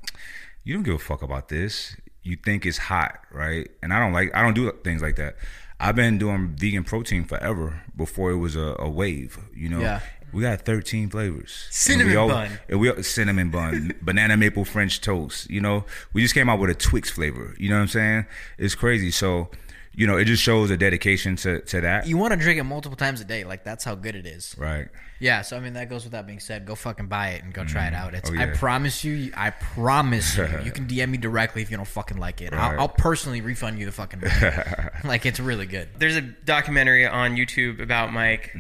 you 0.64 0.74
don't 0.74 0.84
give 0.84 0.96
a 0.96 1.00
fuck 1.00 1.22
about 1.22 1.50
this. 1.50 1.96
You 2.28 2.36
think 2.36 2.66
it's 2.66 2.78
hot, 2.78 3.20
right? 3.32 3.70
And 3.82 3.94
I 3.94 4.00
don't 4.00 4.14
like 4.14 4.36
I 4.36 4.42
don't 4.44 4.54
do 4.54 4.72
things 4.84 5.02
like 5.02 5.16
that. 5.16 5.36
I've 5.80 5.96
been 5.96 6.18
doing 6.18 6.56
vegan 6.58 6.84
protein 6.84 7.24
forever 7.24 7.84
before 7.96 8.32
it 8.32 8.38
was 8.38 8.56
a, 8.56 8.76
a 8.80 8.90
wave, 8.90 9.38
you 9.56 9.70
know. 9.70 9.80
Yeah. 9.80 10.00
We 10.34 10.42
got 10.42 10.62
13 10.62 11.10
flavors. 11.10 11.68
Cinnamon 11.72 12.02
and 12.08 12.12
we 12.12 12.16
all- 12.18 12.28
bun. 12.28 12.60
and 12.68 12.80
we 12.82 13.04
cinnamon 13.04 13.50
bun, 13.50 13.94
banana 14.02 14.36
maple 14.36 14.66
French 14.66 15.00
toast. 15.00 15.50
You 15.50 15.62
know, 15.62 15.86
we 16.12 16.22
just 16.22 16.34
came 16.34 16.50
out 16.50 16.60
with 16.60 16.70
a 16.70 16.76
Twix 16.76 17.10
flavor. 17.10 17.56
You 17.58 17.70
know 17.70 17.76
what 17.76 17.84
I'm 17.84 17.88
saying? 17.88 18.26
It's 18.58 18.76
crazy. 18.76 19.10
So, 19.10 19.50
you 19.98 20.06
know, 20.06 20.16
it 20.16 20.26
just 20.26 20.44
shows 20.44 20.70
a 20.70 20.78
dedication 20.78 21.36
to 21.38 21.60
to 21.62 21.82
that. 21.82 22.08
You 22.08 22.18
want 22.18 22.32
to 22.32 22.38
drink 22.40 22.60
it 22.60 22.64
multiple 22.64 22.96
times 22.96 23.20
a 23.20 23.26
day. 23.26 23.44
Like 23.44 23.64
that's 23.64 23.84
how 23.84 23.96
good 23.96 24.16
it 24.16 24.28
is. 24.28 24.56
right. 24.58 24.88
Yeah, 25.20 25.42
so 25.42 25.58
I 25.58 25.60
mean 25.60 25.74
that 25.74 25.90
goes 25.90 26.04
without 26.04 26.28
being 26.28 26.40
said. 26.40 26.68
Go 26.68 26.76
fucking 26.76 27.08
buy 27.08 27.30
it 27.30 27.44
and 27.44 27.52
go 27.52 27.66
try 27.66 27.88
it 27.88 27.96
out. 27.96 28.14
It's 28.14 28.30
Oh, 28.30 28.38
I 28.38 28.46
promise 28.46 29.04
you, 29.04 29.32
I 29.36 29.50
promise 29.50 30.38
you, 30.38 30.48
you 30.64 30.72
can 30.72 30.86
DM 30.86 31.10
me 31.10 31.18
directly 31.18 31.64
if 31.64 31.72
you 31.72 31.78
don't 31.78 31.88
fucking 31.88 32.18
like 32.18 32.40
it. 32.42 32.52
Right. 32.54 32.74
I'll, 32.76 32.82
I'll 32.82 32.90
personally 32.90 33.42
refund 33.42 33.80
you 33.80 33.88
the 33.88 33.92
fucking 33.92 34.22
money. 34.22 34.56
like 35.04 35.26
it's 35.26 35.40
really 35.40 35.66
good. 35.66 35.90
There's 35.98 36.16
a 36.16 36.22
documentary 36.22 37.08
on 37.08 37.36
YouTube 37.36 37.82
about 37.82 38.14
Mike, 38.14 38.56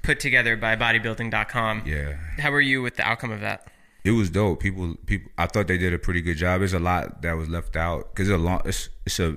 put 0.00 0.18
together 0.20 0.56
by 0.56 0.76
bodybuilding.com. 0.76 1.82
Mm. 1.82 1.86
Yeah. 1.86 2.14
How 2.42 2.50
were 2.50 2.62
you 2.62 2.80
with 2.80 2.96
the 2.96 3.06
outcome 3.06 3.30
of 3.30 3.42
that? 3.42 3.66
It 4.02 4.12
was 4.12 4.30
dope. 4.30 4.60
People, 4.60 4.94
people. 5.04 5.30
I 5.36 5.46
thought 5.46 5.66
they 5.66 5.76
did 5.76 5.92
a 5.92 5.98
pretty 5.98 6.22
good 6.22 6.38
job. 6.38 6.60
There's 6.60 6.72
a 6.72 6.78
lot 6.78 7.20
that 7.20 7.34
was 7.36 7.50
left 7.50 7.76
out 7.76 8.14
because 8.14 8.30
it's 8.30 8.34
a 8.34 8.38
long. 8.38 8.62
It's, 8.64 8.88
it's 9.04 9.20
a, 9.20 9.36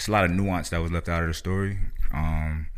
it's 0.00 0.08
a 0.08 0.12
lot 0.12 0.24
of 0.24 0.30
nuance 0.30 0.70
that 0.70 0.78
was 0.80 0.90
left 0.90 1.10
out 1.10 1.22
of 1.22 1.28
the 1.28 1.34
story. 1.34 1.78
Um, 2.14 2.68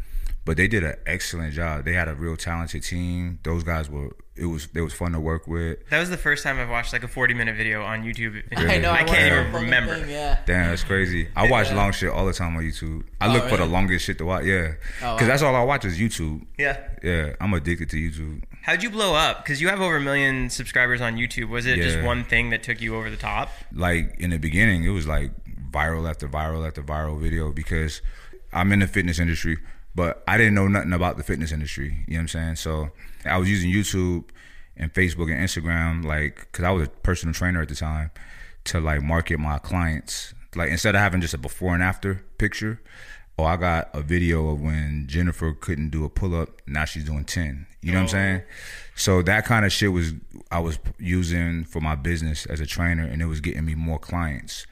but 0.44 0.56
they 0.56 0.66
did 0.66 0.82
an 0.82 0.96
excellent 1.06 1.54
job. 1.54 1.84
They 1.84 1.92
had 1.92 2.08
a 2.08 2.16
real 2.16 2.36
talented 2.36 2.82
team. 2.82 3.38
Those 3.44 3.62
guys 3.62 3.88
were. 3.88 4.10
It 4.34 4.46
was. 4.46 4.66
It 4.74 4.80
was 4.80 4.92
fun 4.92 5.12
to 5.12 5.20
work 5.20 5.46
with. 5.46 5.88
That 5.90 6.00
was 6.00 6.10
the 6.10 6.16
first 6.16 6.42
time 6.42 6.58
I've 6.58 6.68
watched 6.68 6.92
like 6.92 7.04
a 7.04 7.08
40 7.08 7.32
minute 7.34 7.54
video 7.56 7.84
on 7.84 8.02
YouTube. 8.02 8.42
I 8.56 8.78
know, 8.78 8.90
I 8.90 9.02
I 9.02 9.04
can't 9.04 9.32
even 9.50 9.52
remember. 9.62 9.94
Thing, 10.00 10.10
yeah. 10.10 10.40
Damn, 10.46 10.70
that's 10.70 10.82
crazy. 10.82 11.28
I 11.36 11.48
watch 11.48 11.70
long 11.70 11.92
shit 11.92 12.10
all 12.10 12.26
the 12.26 12.32
time 12.32 12.56
on 12.56 12.64
YouTube. 12.64 13.04
I 13.20 13.28
Oh, 13.28 13.32
look 13.34 13.48
for 13.48 13.56
the 13.56 13.66
longest 13.66 14.04
shit 14.04 14.18
to 14.18 14.24
watch. 14.24 14.44
Yeah, 14.44 14.72
Oh, 15.02 15.14
because 15.14 15.20
wow. 15.20 15.26
that's 15.28 15.42
all 15.42 15.54
I 15.54 15.62
watch 15.62 15.84
is 15.84 15.96
YouTube. 15.96 16.44
Yeah. 16.58 16.76
Yeah, 17.04 17.36
I'm 17.40 17.54
addicted 17.54 17.88
to 17.90 17.96
YouTube. 17.96 18.42
How'd 18.62 18.82
you 18.82 18.90
blow 18.90 19.14
up? 19.14 19.44
Because 19.44 19.60
you 19.60 19.68
have 19.68 19.80
over 19.80 19.96
a 19.96 20.00
million 20.00 20.50
subscribers 20.50 21.00
on 21.00 21.16
YouTube. 21.16 21.48
Was 21.50 21.66
it 21.66 21.76
just 21.76 22.02
one 22.02 22.24
thing 22.24 22.50
that 22.50 22.62
took 22.64 22.80
you 22.80 22.96
over 22.96 23.10
the 23.10 23.16
top? 23.16 23.50
Like 23.72 24.16
in 24.18 24.30
the 24.30 24.38
beginning, 24.38 24.82
it 24.84 24.90
was 24.90 25.06
like 25.06 25.30
viral 25.72 26.08
after 26.08 26.28
viral 26.28 26.66
after 26.66 26.82
viral 26.82 27.18
video 27.20 27.52
because 27.52 28.02
I'm 28.52 28.72
in 28.72 28.80
the 28.80 28.86
fitness 28.86 29.18
industry, 29.18 29.58
but 29.94 30.22
I 30.28 30.36
didn't 30.36 30.54
know 30.54 30.68
nothing 30.68 30.92
about 30.92 31.16
the 31.16 31.22
fitness 31.22 31.52
industry. 31.52 32.04
You 32.06 32.14
know 32.14 32.18
what 32.18 32.20
I'm 32.20 32.28
saying? 32.28 32.56
So 32.56 32.90
I 33.24 33.38
was 33.38 33.48
using 33.48 33.70
YouTube 33.70 34.24
and 34.76 34.92
Facebook 34.92 35.30
and 35.30 35.40
Instagram, 35.40 36.04
like, 36.04 36.48
because 36.50 36.64
I 36.64 36.70
was 36.70 36.86
a 36.86 36.90
personal 36.90 37.34
trainer 37.34 37.62
at 37.62 37.68
the 37.68 37.74
time, 37.74 38.10
to 38.64 38.80
like 38.80 39.02
market 39.02 39.38
my 39.38 39.58
clients. 39.58 40.34
Like 40.54 40.70
instead 40.70 40.94
of 40.94 41.00
having 41.00 41.20
just 41.20 41.34
a 41.34 41.38
before 41.38 41.74
and 41.74 41.82
after 41.82 42.24
picture, 42.38 42.80
oh, 43.38 43.44
I 43.44 43.56
got 43.56 43.88
a 43.94 44.02
video 44.02 44.50
of 44.50 44.60
when 44.60 45.06
Jennifer 45.08 45.52
couldn't 45.52 45.90
do 45.90 46.04
a 46.04 46.10
pull 46.10 46.34
up. 46.34 46.60
Now 46.66 46.84
she's 46.84 47.04
doing 47.04 47.24
ten. 47.24 47.66
You 47.80 47.92
know 47.92 48.02
what 48.02 48.02
I'm 48.02 48.06
oh. 48.06 48.12
saying? 48.12 48.42
So 48.94 49.22
that 49.22 49.44
kind 49.46 49.64
of 49.64 49.72
shit 49.72 49.92
was 49.92 50.12
I 50.50 50.60
was 50.60 50.78
using 50.98 51.64
for 51.64 51.80
my 51.80 51.96
business 51.96 52.46
as 52.46 52.60
a 52.60 52.66
trainer, 52.66 53.04
and 53.04 53.22
it 53.22 53.26
was 53.26 53.40
getting 53.40 53.64
me 53.64 53.74
more 53.74 53.98
clients. 53.98 54.66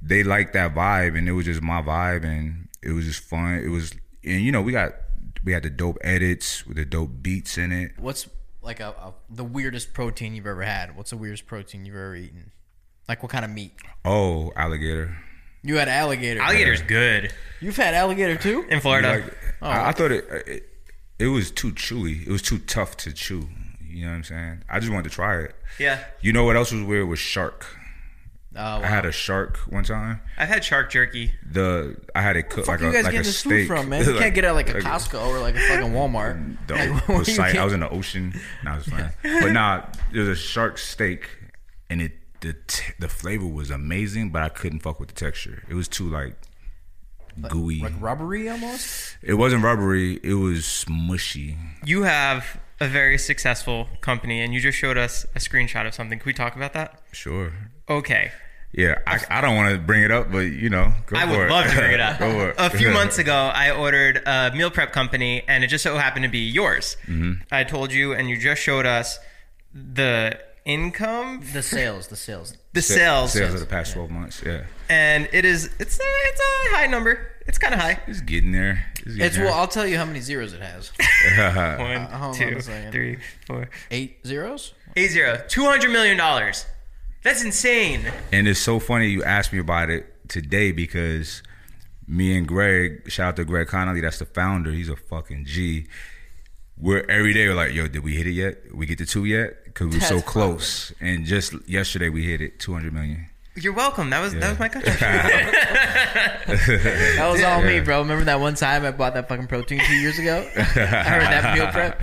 They 0.00 0.22
liked 0.22 0.52
that 0.52 0.74
vibe, 0.74 1.16
and 1.18 1.28
it 1.28 1.32
was 1.32 1.46
just 1.46 1.60
my 1.62 1.82
vibe, 1.82 2.24
and 2.24 2.68
it 2.82 2.92
was 2.92 3.04
just 3.04 3.20
fun. 3.22 3.54
It 3.64 3.68
was, 3.68 3.92
and 4.24 4.40
you 4.42 4.52
know, 4.52 4.62
we 4.62 4.72
got 4.72 4.92
we 5.44 5.52
had 5.52 5.62
the 5.62 5.70
dope 5.70 5.98
edits 6.02 6.66
with 6.66 6.76
the 6.76 6.84
dope 6.84 7.22
beats 7.22 7.58
in 7.58 7.72
it. 7.72 7.92
What's 7.98 8.28
like 8.62 8.80
a, 8.80 8.88
a 8.90 9.14
the 9.30 9.44
weirdest 9.44 9.92
protein 9.94 10.34
you've 10.34 10.46
ever 10.46 10.62
had? 10.62 10.96
What's 10.96 11.10
the 11.10 11.16
weirdest 11.16 11.46
protein 11.46 11.84
you've 11.84 11.96
ever 11.96 12.14
eaten? 12.16 12.52
Like 13.08 13.22
what 13.22 13.32
kind 13.32 13.44
of 13.44 13.50
meat? 13.50 13.72
Oh, 14.04 14.52
alligator. 14.56 15.16
You 15.62 15.76
had 15.78 15.88
alligator. 15.88 16.40
Alligator's 16.40 16.82
good 16.82 17.32
You've 17.60 17.76
had 17.76 17.92
alligator 17.94 18.36
too? 18.36 18.64
in 18.70 18.80
Florida. 18.80 19.08
Like, 19.08 19.24
oh, 19.60 19.66
I, 19.66 19.88
I 19.88 19.92
thought 19.92 20.12
it, 20.12 20.24
it 20.46 20.68
it 21.18 21.26
was 21.26 21.50
too 21.50 21.72
chewy. 21.72 22.24
It 22.26 22.30
was 22.30 22.42
too 22.42 22.58
tough 22.58 22.96
to 22.98 23.12
chew. 23.12 23.48
You 23.82 24.04
know 24.04 24.10
what 24.10 24.16
I'm 24.18 24.24
saying? 24.24 24.64
I 24.68 24.78
just 24.78 24.92
wanted 24.92 25.04
to 25.04 25.10
try 25.10 25.40
it. 25.40 25.56
yeah. 25.80 26.04
You 26.20 26.32
know 26.32 26.44
what 26.44 26.54
else 26.56 26.70
was 26.70 26.82
weird 26.82 27.08
was 27.08 27.18
shark. 27.18 27.66
Oh, 28.56 28.60
wow. 28.60 28.80
I 28.82 28.86
had 28.86 29.04
a 29.04 29.12
shark 29.12 29.58
one 29.68 29.84
time. 29.84 30.20
I've 30.38 30.48
had 30.48 30.64
shark 30.64 30.90
jerky. 30.90 31.32
The 31.48 31.96
I 32.14 32.22
had 32.22 32.36
it 32.36 32.44
cooked 32.48 32.66
Fuck 32.66 32.80
like 32.80 32.80
you 32.80 32.88
a 32.88 32.92
guys 32.92 33.04
like 33.04 33.12
getting 33.12 33.20
a 33.20 33.24
this 33.28 33.38
steak. 33.38 33.50
food 33.50 33.66
from, 33.76 33.88
man? 33.90 34.02
You 34.06 34.12
Like- 34.12 34.20
can't 34.22 34.34
get 34.34 34.44
it 34.44 34.48
at 34.48 34.54
like 34.54 34.70
a 34.70 34.74
like- 34.74 34.82
Costco 34.82 35.26
or 35.28 35.38
like 35.40 35.54
a 35.54 35.60
fucking 35.60 35.92
Walmart. 35.92 36.56
The 36.66 36.74
Like, 36.74 37.08
where 37.08 37.52
you 37.54 37.60
I 37.60 37.64
was 37.64 37.72
in 37.74 37.80
the 37.80 37.90
ocean. 37.90 38.34
Nah, 38.64 38.72
I 38.72 38.76
was 38.76 38.86
fine. 38.86 39.10
But 39.22 39.52
nah, 39.52 39.82
it 40.12 40.18
was 40.18 40.28
a 40.28 40.34
shark 40.36 40.78
steak, 40.78 41.28
and 41.90 42.00
it 42.00 42.12
the 42.40 42.54
t- 42.66 42.92
the 42.98 43.08
flavor 43.08 43.46
was 43.46 43.70
amazing, 43.70 44.30
but 44.30 44.42
I 44.42 44.48
couldn't 44.48 44.78
fuck 44.80 44.98
with 45.00 45.08
the 45.10 45.14
texture. 45.14 45.62
It 45.68 45.74
was 45.74 45.86
too 45.88 46.08
like 46.08 46.36
gooey. 47.50 47.80
like 47.80 47.92
rubbery 48.00 48.48
almost. 48.48 49.16
it 49.22 49.34
wasn't 49.34 49.62
rubbery. 49.62 50.18
It 50.22 50.34
was 50.34 50.84
mushy. 50.88 51.56
You 51.84 52.02
have 52.04 52.58
a 52.80 52.88
very 52.88 53.18
successful 53.18 53.88
company, 54.00 54.40
and 54.40 54.54
you 54.54 54.60
just 54.60 54.78
showed 54.78 54.96
us 54.98 55.24
a 55.34 55.38
screenshot 55.38 55.86
of 55.86 55.94
something. 55.94 56.18
Can 56.18 56.26
we 56.26 56.32
talk 56.32 56.56
about 56.56 56.72
that? 56.74 57.00
Sure. 57.12 57.52
Okay. 57.88 58.30
Yeah, 58.72 58.98
I, 59.06 59.18
I 59.30 59.40
don't 59.40 59.56
want 59.56 59.72
to 59.74 59.78
bring 59.80 60.02
it 60.02 60.10
up, 60.10 60.30
but 60.30 60.40
you 60.40 60.68
know, 60.68 60.92
go 61.06 61.16
I 61.16 61.22
for 61.24 61.30
would 61.30 61.46
it. 61.46 61.50
love 61.50 61.66
to 61.70 61.74
bring 61.76 61.92
it 61.92 62.00
up. 62.08 62.18
go 62.18 62.30
for 62.30 62.50
it. 62.50 62.56
A 62.58 62.68
few 62.70 62.90
months 62.90 63.18
ago, 63.24 63.34
I 63.54 63.70
ordered 63.70 64.22
a 64.26 64.52
meal 64.54 64.70
prep 64.70 64.92
company, 64.92 65.42
and 65.48 65.64
it 65.64 65.68
just 65.68 65.82
so 65.82 65.96
happened 65.96 66.24
to 66.24 66.30
be 66.30 66.40
yours. 66.40 66.96
Mm-hmm. 67.06 67.42
I 67.50 67.64
told 67.64 67.92
you, 67.92 68.12
and 68.12 68.28
you 68.28 68.36
just 68.38 68.60
showed 68.62 68.84
us 68.84 69.18
the 69.72 70.38
income, 70.66 71.42
The 71.52 71.62
sales, 71.62 72.08
the 72.08 72.16
sales. 72.16 72.56
The 72.86 72.94
sales, 72.94 73.32
sales 73.32 73.54
of 73.54 73.60
the 73.60 73.66
past 73.66 73.92
twelve 73.94 74.10
months. 74.10 74.42
Yeah, 74.44 74.64
and 74.88 75.28
it 75.32 75.44
is 75.44 75.66
it's 75.78 75.98
a, 75.98 76.02
it's 76.04 76.40
a 76.40 76.76
high 76.76 76.86
number. 76.86 77.30
It's 77.46 77.56
kind 77.58 77.72
of 77.74 77.80
high. 77.80 77.98
it's 78.06 78.20
getting 78.20 78.52
there. 78.52 78.84
It's, 78.96 79.04
getting 79.04 79.20
It's 79.22 79.36
there. 79.36 79.46
well, 79.46 79.54
I'll 79.54 79.66
tell 79.68 79.86
you 79.86 79.96
how 79.96 80.04
many 80.04 80.20
zeros 80.20 80.52
it 80.52 80.60
has. 80.60 80.88
One, 81.38 81.96
uh, 81.96 82.18
hold 82.18 82.34
on 82.34 82.48
two, 82.50 82.56
a 82.58 82.62
second. 82.62 82.92
three, 82.92 83.18
four, 83.46 83.70
Eight 83.90 84.18
zeros. 84.26 84.74
eight 84.96 85.10
zero, 85.10 85.42
two 85.48 85.64
hundred 85.64 85.90
million 85.90 86.16
dollars. 86.18 86.66
That's 87.22 87.42
insane. 87.42 88.02
And 88.32 88.46
it's 88.46 88.60
so 88.60 88.78
funny 88.78 89.08
you 89.08 89.24
asked 89.24 89.52
me 89.52 89.58
about 89.58 89.88
it 89.90 90.06
today 90.28 90.72
because 90.72 91.42
me 92.06 92.36
and 92.36 92.46
Greg, 92.46 93.10
shout 93.10 93.28
out 93.28 93.36
to 93.36 93.44
Greg 93.44 93.66
Connolly, 93.68 94.00
that's 94.02 94.18
the 94.18 94.26
founder. 94.26 94.70
He's 94.70 94.88
a 94.88 94.96
fucking 94.96 95.44
G. 95.46 95.86
We're 96.76 97.04
every 97.08 97.32
day 97.32 97.48
we're 97.48 97.54
like, 97.54 97.72
yo, 97.72 97.88
did 97.88 98.04
we 98.04 98.14
hit 98.16 98.26
it 98.26 98.32
yet? 98.32 98.74
We 98.74 98.86
get 98.86 98.98
to 98.98 99.06
two 99.06 99.24
yet? 99.24 99.67
Because 99.78 99.94
we're 99.94 100.00
so 100.00 100.14
That's 100.16 100.28
close. 100.28 100.92
And 101.00 101.24
just 101.24 101.54
yesterday 101.68 102.08
we 102.08 102.24
hit 102.24 102.40
it, 102.40 102.58
two 102.58 102.72
hundred 102.72 102.92
million. 102.94 103.26
You're 103.54 103.72
welcome. 103.72 104.10
That 104.10 104.20
was 104.20 104.34
that 104.34 104.50
was 104.50 104.58
my 104.58 104.68
country. 104.74 104.90
That 106.46 107.28
was 107.30 107.42
all 107.44 107.62
me, 107.62 107.78
bro. 107.80 108.00
Remember 108.00 108.24
that 108.24 108.40
one 108.40 108.56
time 108.56 108.84
I 108.84 108.90
bought 108.90 109.14
that 109.14 109.28
fucking 109.28 109.46
protein 109.46 109.80
two 109.86 109.94
years 109.94 110.18
ago? 110.18 110.48
I 110.56 110.60
heard 110.60 111.22
that 111.22 111.56
meal 111.56 111.68
prep. 111.68 112.02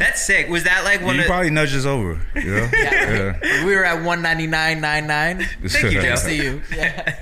That's 0.00 0.20
sick. 0.22 0.48
Was 0.48 0.64
that 0.64 0.82
like 0.84 1.00
one 1.00 1.14
you 1.14 1.20
of? 1.20 1.26
probably 1.28 1.50
nudged 1.50 1.76
us 1.76 1.84
over. 1.84 2.20
You 2.34 2.56
know? 2.56 2.68
yeah. 2.74 3.64
We 3.64 3.76
were 3.76 3.84
at 3.84 4.02
one 4.04 4.20
ninety 4.20 4.48
nine 4.48 4.80
nine 4.80 5.06
nine. 5.06 5.46
Thank 5.64 5.84
you, 5.84 5.90
Joe. 5.92 6.02
Thanks 6.02 6.24
to 6.24 6.34
you. 6.34 6.60
Yeah. 6.74 7.20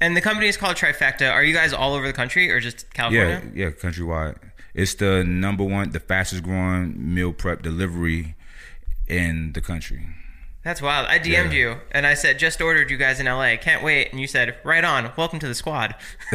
and 0.00 0.16
the 0.16 0.22
company 0.22 0.48
is 0.48 0.56
called 0.56 0.76
Trifecta. 0.76 1.30
Are 1.30 1.44
you 1.44 1.52
guys 1.52 1.74
all 1.74 1.92
over 1.94 2.06
the 2.06 2.14
country 2.14 2.50
or 2.50 2.60
just 2.60 2.90
California? 2.94 3.42
Yeah, 3.54 3.70
California? 3.70 3.74
yeah, 3.74 3.90
countrywide. 3.90 4.36
It's 4.74 4.94
the 4.94 5.24
number 5.24 5.64
one, 5.64 5.90
the 5.90 6.00
fastest 6.00 6.42
growing 6.42 7.14
meal 7.14 7.34
prep 7.34 7.60
delivery 7.62 8.34
in 9.16 9.52
the 9.52 9.60
country. 9.60 10.06
That's 10.64 10.80
wild. 10.80 11.08
I 11.08 11.18
DM'd 11.18 11.52
Yeah. 11.52 11.58
you 11.58 11.76
and 11.90 12.06
I 12.06 12.14
said, 12.14 12.38
just 12.38 12.60
ordered 12.60 12.88
you 12.88 12.96
guys 12.96 13.18
in 13.18 13.26
LA. 13.26 13.56
Can't 13.56 13.82
wait. 13.82 14.12
And 14.12 14.20
you 14.20 14.28
said, 14.28 14.54
right 14.62 14.84
on. 14.84 15.10
Welcome 15.16 15.40
to 15.40 15.48
the 15.48 15.56
squad. 15.56 15.96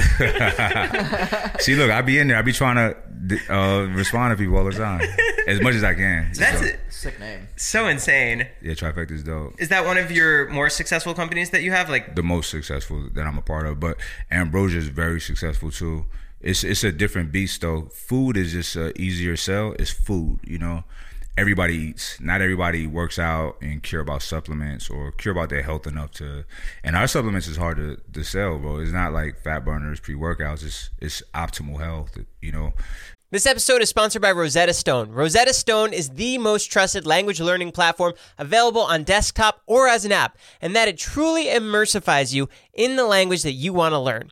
See, 1.59 1.75
look, 1.75 1.89
I 1.91 2.01
be 2.01 2.19
in 2.19 2.27
there. 2.27 2.37
I 2.37 2.41
be 2.41 2.51
trying 2.51 2.75
to 2.75 3.39
uh, 3.53 3.85
respond 3.95 4.31
to 4.31 4.37
people 4.41 4.57
all 4.57 4.65
the 4.65 4.71
time, 4.73 5.01
as 5.47 5.61
much 5.61 5.75
as 5.75 5.83
I 5.83 5.93
can. 5.93 6.31
That's 6.35 6.59
so, 6.59 6.67
Sick 6.89 7.19
name. 7.21 7.47
so 7.55 7.87
insane. 7.87 8.47
yeah, 8.61 8.73
trifecta 8.73 9.11
is 9.11 9.23
dope. 9.23 9.55
Is 9.61 9.69
that 9.69 9.85
one 9.85 9.97
of 9.97 10.11
your 10.11 10.49
more 10.49 10.69
successful 10.69 11.13
companies 11.13 11.51
that 11.51 11.61
you 11.63 11.71
have? 11.71 11.89
Like, 11.89 12.15
The 12.15 12.23
most 12.23 12.49
successful 12.49 13.09
that 13.13 13.25
I'm 13.25 13.37
a 13.37 13.41
part 13.41 13.65
of, 13.65 13.79
but 13.79 13.97
Ambrosia 14.29 14.79
is 14.79 14.87
very 14.89 15.21
successful 15.21 15.71
too. 15.71 16.05
It's 16.41 16.63
it's 16.63 16.83
a 16.83 16.91
different 16.91 17.31
beast 17.31 17.61
though. 17.61 17.83
Food 17.93 18.35
is 18.37 18.51
just 18.51 18.75
a 18.75 18.91
easier 19.01 19.35
sell. 19.37 19.73
It's 19.79 19.89
food, 19.91 20.39
you 20.43 20.59
know. 20.59 20.83
Everybody 21.37 21.75
eats. 21.75 22.19
Not 22.19 22.41
everybody 22.41 22.87
works 22.87 23.19
out 23.19 23.57
and 23.61 23.83
care 23.83 23.99
about 23.99 24.23
supplements 24.23 24.89
or 24.89 25.11
care 25.11 25.31
about 25.31 25.49
their 25.49 25.61
health 25.61 25.85
enough 25.85 26.09
to. 26.13 26.45
And 26.83 26.95
our 26.95 27.05
supplements 27.05 27.47
is 27.47 27.57
hard 27.57 27.77
to, 27.77 27.97
to 28.13 28.23
sell, 28.23 28.57
bro. 28.57 28.77
It's 28.77 28.91
not 28.91 29.13
like 29.13 29.39
fat 29.43 29.63
burners, 29.63 29.99
pre 29.99 30.15
workouts. 30.15 30.65
It's 30.65 30.89
it's 30.99 31.21
optimal 31.35 31.79
health, 31.79 32.17
you 32.41 32.51
know. 32.51 32.73
This 33.29 33.45
episode 33.45 33.81
is 33.81 33.89
sponsored 33.89 34.21
by 34.21 34.31
Rosetta 34.31 34.73
Stone. 34.73 35.11
Rosetta 35.11 35.53
Stone 35.53 35.93
is 35.93 36.11
the 36.11 36.37
most 36.37 36.71
trusted 36.71 37.05
language 37.05 37.41
learning 37.41 37.71
platform 37.71 38.13
available 38.37 38.81
on 38.81 39.03
desktop 39.03 39.61
or 39.67 39.87
as 39.87 40.05
an 40.05 40.13
app, 40.13 40.37
and 40.61 40.75
that 40.75 40.87
it 40.87 40.97
truly 40.97 41.45
immersifies 41.45 42.33
you 42.33 42.49
in 42.73 42.95
the 42.95 43.05
language 43.05 43.43
that 43.43 43.51
you 43.51 43.73
want 43.73 43.91
to 43.91 43.99
learn. 43.99 44.31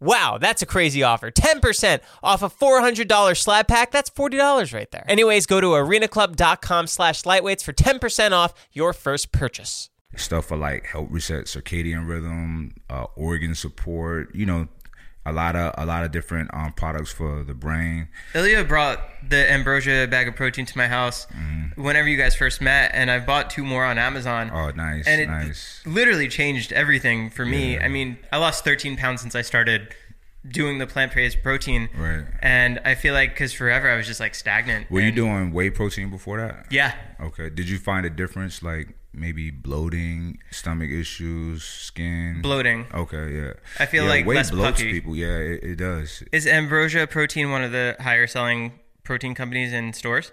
Wow, 0.00 0.38
that's 0.38 0.62
a 0.62 0.66
crazy 0.66 1.02
offer. 1.02 1.30
10% 1.30 2.00
off 2.22 2.42
a 2.42 2.48
$400 2.48 3.36
slab 3.36 3.66
pack. 3.68 3.90
That's 3.90 4.10
$40 4.10 4.72
right 4.72 4.90
there. 4.90 5.04
Anyways, 5.08 5.46
go 5.46 5.60
to 5.60 5.68
arenaclub.com 5.68 6.86
slash 6.86 7.22
lightweights 7.22 7.62
for 7.64 7.72
10% 7.72 8.32
off 8.32 8.54
your 8.72 8.92
first 8.92 9.32
purchase. 9.32 9.90
stuff 10.16 10.46
for 10.46 10.56
like 10.56 10.86
help 10.86 11.08
reset 11.10 11.44
circadian 11.46 12.08
rhythm, 12.08 12.74
uh, 12.90 13.06
organ 13.16 13.54
support. 13.54 14.34
You 14.34 14.46
know, 14.46 14.68
a 15.28 15.32
lot 15.32 15.54
of 15.56 15.74
a 15.76 15.84
lot 15.86 16.04
of 16.04 16.10
different 16.12 16.50
um, 16.54 16.72
products 16.72 17.12
for 17.12 17.42
the 17.44 17.54
brain. 17.54 18.08
Ilya 18.34 18.64
brought 18.64 19.00
the 19.28 19.50
ambrosia 19.50 20.06
bag 20.08 20.28
of 20.28 20.36
protein 20.36 20.66
to 20.66 20.76
my 20.78 20.86
house 20.88 21.26
whenever 21.76 22.08
you 22.08 22.16
guys 22.16 22.34
first 22.34 22.60
met, 22.60 22.90
and 22.94 23.10
I 23.10 23.18
bought 23.18 23.50
two 23.50 23.64
more 23.64 23.84
on 23.84 23.98
Amazon. 23.98 24.50
Oh, 24.52 24.70
nice, 24.70 25.06
and 25.06 25.20
it 25.20 25.26
nice. 25.28 25.80
literally 25.86 26.28
changed 26.28 26.72
everything 26.72 27.30
for 27.30 27.44
me. 27.44 27.74
Yeah. 27.74 27.84
I 27.84 27.88
mean, 27.88 28.18
I 28.32 28.38
lost 28.38 28.64
13 28.64 28.96
pounds 28.96 29.20
since 29.20 29.34
I 29.34 29.42
started 29.42 29.94
doing 30.46 30.78
the 30.78 30.86
plant-based 30.86 31.42
protein, 31.42 31.88
Right. 31.96 32.24
and 32.40 32.80
I 32.84 32.94
feel 32.94 33.12
like 33.12 33.30
because 33.30 33.52
forever 33.52 33.90
I 33.90 33.96
was 33.96 34.06
just 34.06 34.20
like 34.20 34.34
stagnant. 34.34 34.90
Were 34.90 35.00
you 35.00 35.12
doing 35.12 35.52
whey 35.52 35.68
protein 35.70 36.10
before 36.10 36.38
that? 36.40 36.66
Yeah, 36.70 36.94
Okay. 37.20 37.50
Did 37.50 37.68
you 37.68 37.78
find 37.78 38.06
a 38.06 38.10
difference, 38.10 38.62
like 38.62 38.88
maybe 39.12 39.50
bloating, 39.50 40.38
stomach 40.50 40.90
issues, 40.90 41.64
skin? 41.64 42.40
bloating. 42.42 42.86
Okay, 42.92 43.34
yeah. 43.36 43.52
I 43.78 43.86
feel 43.86 44.04
yeah, 44.04 44.10
like 44.10 44.26
whey 44.26 44.36
less 44.36 44.50
bloats 44.50 44.72
puffy. 44.72 44.92
people. 44.92 45.16
Yeah, 45.16 45.36
it, 45.38 45.64
it 45.64 45.76
does. 45.76 46.22
Is 46.32 46.46
Ambrosia 46.46 47.06
Protein 47.06 47.50
one 47.50 47.62
of 47.62 47.72
the 47.72 47.96
higher 48.00 48.26
selling 48.26 48.78
protein 49.04 49.34
companies 49.34 49.72
in 49.72 49.92
stores? 49.92 50.32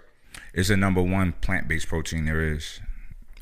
It's 0.52 0.68
the 0.68 0.76
number 0.76 1.02
one 1.02 1.32
plant 1.32 1.68
based 1.68 1.88
protein 1.88 2.26
there 2.26 2.40
is 2.40 2.80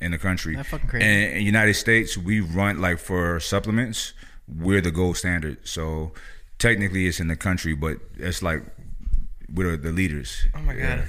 in 0.01 0.13
the 0.13 0.19
country. 0.19 0.57
That 0.57 0.67
fucking 0.67 0.89
crazy. 0.89 1.05
And 1.05 1.39
in 1.39 1.47
United 1.47 1.75
States, 1.75 2.17
we 2.17 2.41
run 2.41 2.81
like 2.81 2.99
for 2.99 3.41
supplements, 3.41 4.13
we're 4.49 4.81
the 4.81 4.91
gold 4.91 5.17
standard. 5.17 5.67
So 5.67 6.13
technically, 6.59 7.07
it's 7.07 7.21
in 7.21 7.29
the 7.29 7.37
country, 7.37 7.75
but 7.75 7.99
it's 8.17 8.43
like 8.43 8.63
we're 9.53 9.77
the 9.77 9.93
leaders. 9.93 10.47
Oh 10.55 10.61
my 10.61 10.75
god, 10.75 11.05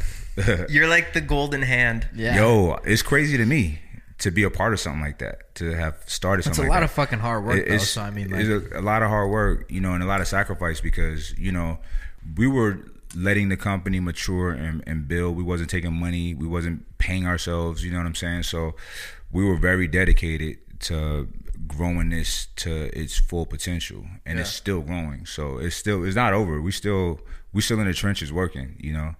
you're 0.70 0.88
like 0.88 1.14
the 1.14 1.22
golden 1.22 1.62
hand. 1.62 2.08
Yeah. 2.16 2.38
Yo, 2.38 2.80
it's 2.84 3.02
crazy 3.02 3.38
to 3.38 3.46
me 3.46 3.80
to 4.20 4.32
be 4.32 4.44
a 4.44 4.50
part 4.50 4.74
of 4.74 4.80
something 4.80 5.02
like 5.02 5.20
that. 5.20 5.54
To 5.56 5.72
have 5.76 5.98
started 6.06 6.44
something. 6.44 6.52
It's 6.52 6.58
a 6.60 6.62
something. 6.62 6.70
lot 6.70 6.76
like 6.76 6.84
of 6.86 6.92
fucking 6.92 7.20
hard 7.20 7.44
work, 7.46 7.58
It- 7.58 7.70
though. 7.70 7.78
So 7.80 8.02
I 8.02 8.12
mean, 8.12 8.30
like, 8.30 8.46
it's 8.46 8.74
a, 8.74 8.80
a 8.80 8.82
lot 8.82 9.04
of 9.04 9.10
hard 9.10 9.30
work, 9.30 9.70
you 9.70 9.82
know, 9.82 9.94
and 9.94 10.02
a 10.04 10.06
lot 10.08 10.22
of 10.22 10.28
sacrifice 10.28 10.80
because 10.82 11.38
you 11.38 11.52
know 11.52 11.80
we 12.38 12.48
were 12.48 12.80
letting 13.16 13.48
the 13.50 13.58
company 13.58 14.00
mature 14.00 14.52
and, 14.52 14.84
and 14.88 15.08
build. 15.08 15.38
We 15.38 15.44
wasn't 15.44 15.70
taking 15.70 15.94
money. 15.94 16.34
We 16.34 16.48
wasn't 16.48 16.86
paying 16.98 17.26
ourselves. 17.26 17.84
You 17.84 17.92
know 17.92 17.98
what 17.98 18.06
I'm 18.08 18.16
saying? 18.16 18.44
So 18.44 18.76
we 19.32 19.46
were 19.46 19.58
very 19.58 19.88
dedicated 19.88 20.58
to 20.82 21.28
growing 21.68 22.10
this 22.10 22.48
to 22.58 22.98
its 22.98 23.18
full 23.18 23.46
potential, 23.46 24.06
and 24.26 24.40
it's 24.40 24.50
still 24.50 24.82
growing. 24.82 25.26
So 25.26 25.58
it's 25.58 25.76
still 25.76 26.04
it's 26.04 26.16
not 26.16 26.34
over. 26.34 26.62
We 26.62 26.72
still 26.72 27.20
we 27.54 27.62
still 27.62 27.80
in 27.80 27.88
the 27.88 27.94
trenches 27.94 28.32
working. 28.34 28.76
You 28.80 28.94
know, 28.94 29.16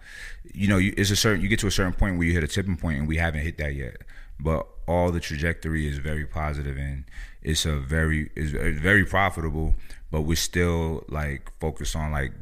you 0.54 0.68
know, 0.68 0.78
you, 0.78 0.94
it's 0.98 1.12
a 1.12 1.16
certain 1.16 1.42
you 1.42 1.48
get 1.48 1.60
to 1.60 1.68
a 1.68 1.72
certain 1.72 1.94
point 1.94 2.18
where 2.18 2.28
you 2.28 2.34
hit 2.34 2.44
a 2.44 2.48
tipping 2.48 2.78
point, 2.78 3.00
and 3.00 3.08
we 3.08 3.18
haven't 3.18 3.42
hit 3.42 3.58
that 3.60 3.76
yet. 3.76 3.98
But 4.40 4.68
all 4.88 5.12
the 5.12 5.20
trajectory 5.20 5.88
is 5.88 5.98
very 5.98 6.26
positive, 6.26 6.78
and 6.78 7.06
it's 7.42 7.66
a 7.66 7.78
very 7.78 8.32
is 8.36 8.52
very 8.52 9.06
profitable. 9.06 9.76
But 10.12 10.22
we're 10.22 10.36
still 10.36 11.04
like 11.10 11.52
focused 11.60 11.96
on 11.96 12.12
like 12.12 12.34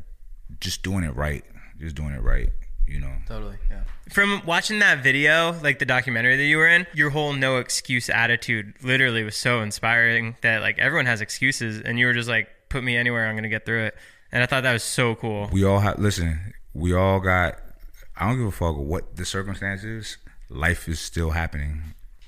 just 0.60 0.84
doing 0.84 1.03
it 1.03 1.15
right, 1.15 1.43
just 1.79 1.95
doing 1.95 2.13
it 2.13 2.21
right. 2.21 2.49
You 2.86 2.99
know. 2.99 3.13
totally. 3.27 3.56
Yeah. 3.69 3.84
From 4.10 4.41
watching 4.45 4.79
that 4.79 5.01
video, 5.01 5.58
like 5.63 5.79
the 5.79 5.86
documentary 5.86 6.36
that 6.36 6.43
you 6.43 6.58
were 6.58 6.67
in, 6.67 6.86
your 6.93 7.12
whole 7.12 7.32
no 7.32 7.58
excuse 7.58 8.10
attitude 8.10 8.73
literally 8.84 9.23
was 9.23 9.38
so 9.38 9.62
inspiring 9.62 10.36
that 10.41 10.62
like 10.62 10.79
everyone 10.79 11.06
has 11.06 11.21
excuses 11.21 11.82
and 11.82 11.97
you 11.97 12.06
were 12.06 12.13
just 12.13 12.27
like, 12.27 12.49
put 12.67 12.84
me 12.84 12.97
anywhere, 12.97 13.27
I'm 13.27 13.36
gonna 13.36 13.47
get 13.47 13.65
through 13.65 13.86
it. 13.86 13.95
And 14.34 14.43
I 14.43 14.47
thought 14.47 14.63
that 14.63 14.73
was 14.73 14.84
so 14.84 15.15
cool. 15.15 15.47
We 15.51 15.63
all 15.63 15.79
have 15.79 15.97
listen. 15.99 16.53
We 16.73 16.93
all 16.93 17.19
got. 17.19 17.58
I 18.17 18.27
don't 18.27 18.38
give 18.38 18.47
a 18.47 18.51
fuck 18.51 18.75
what 18.77 19.15
the 19.15 19.25
circumstances. 19.25 20.17
Life 20.49 20.88
is 20.88 20.99
still 20.99 21.32
happening, 21.32 21.82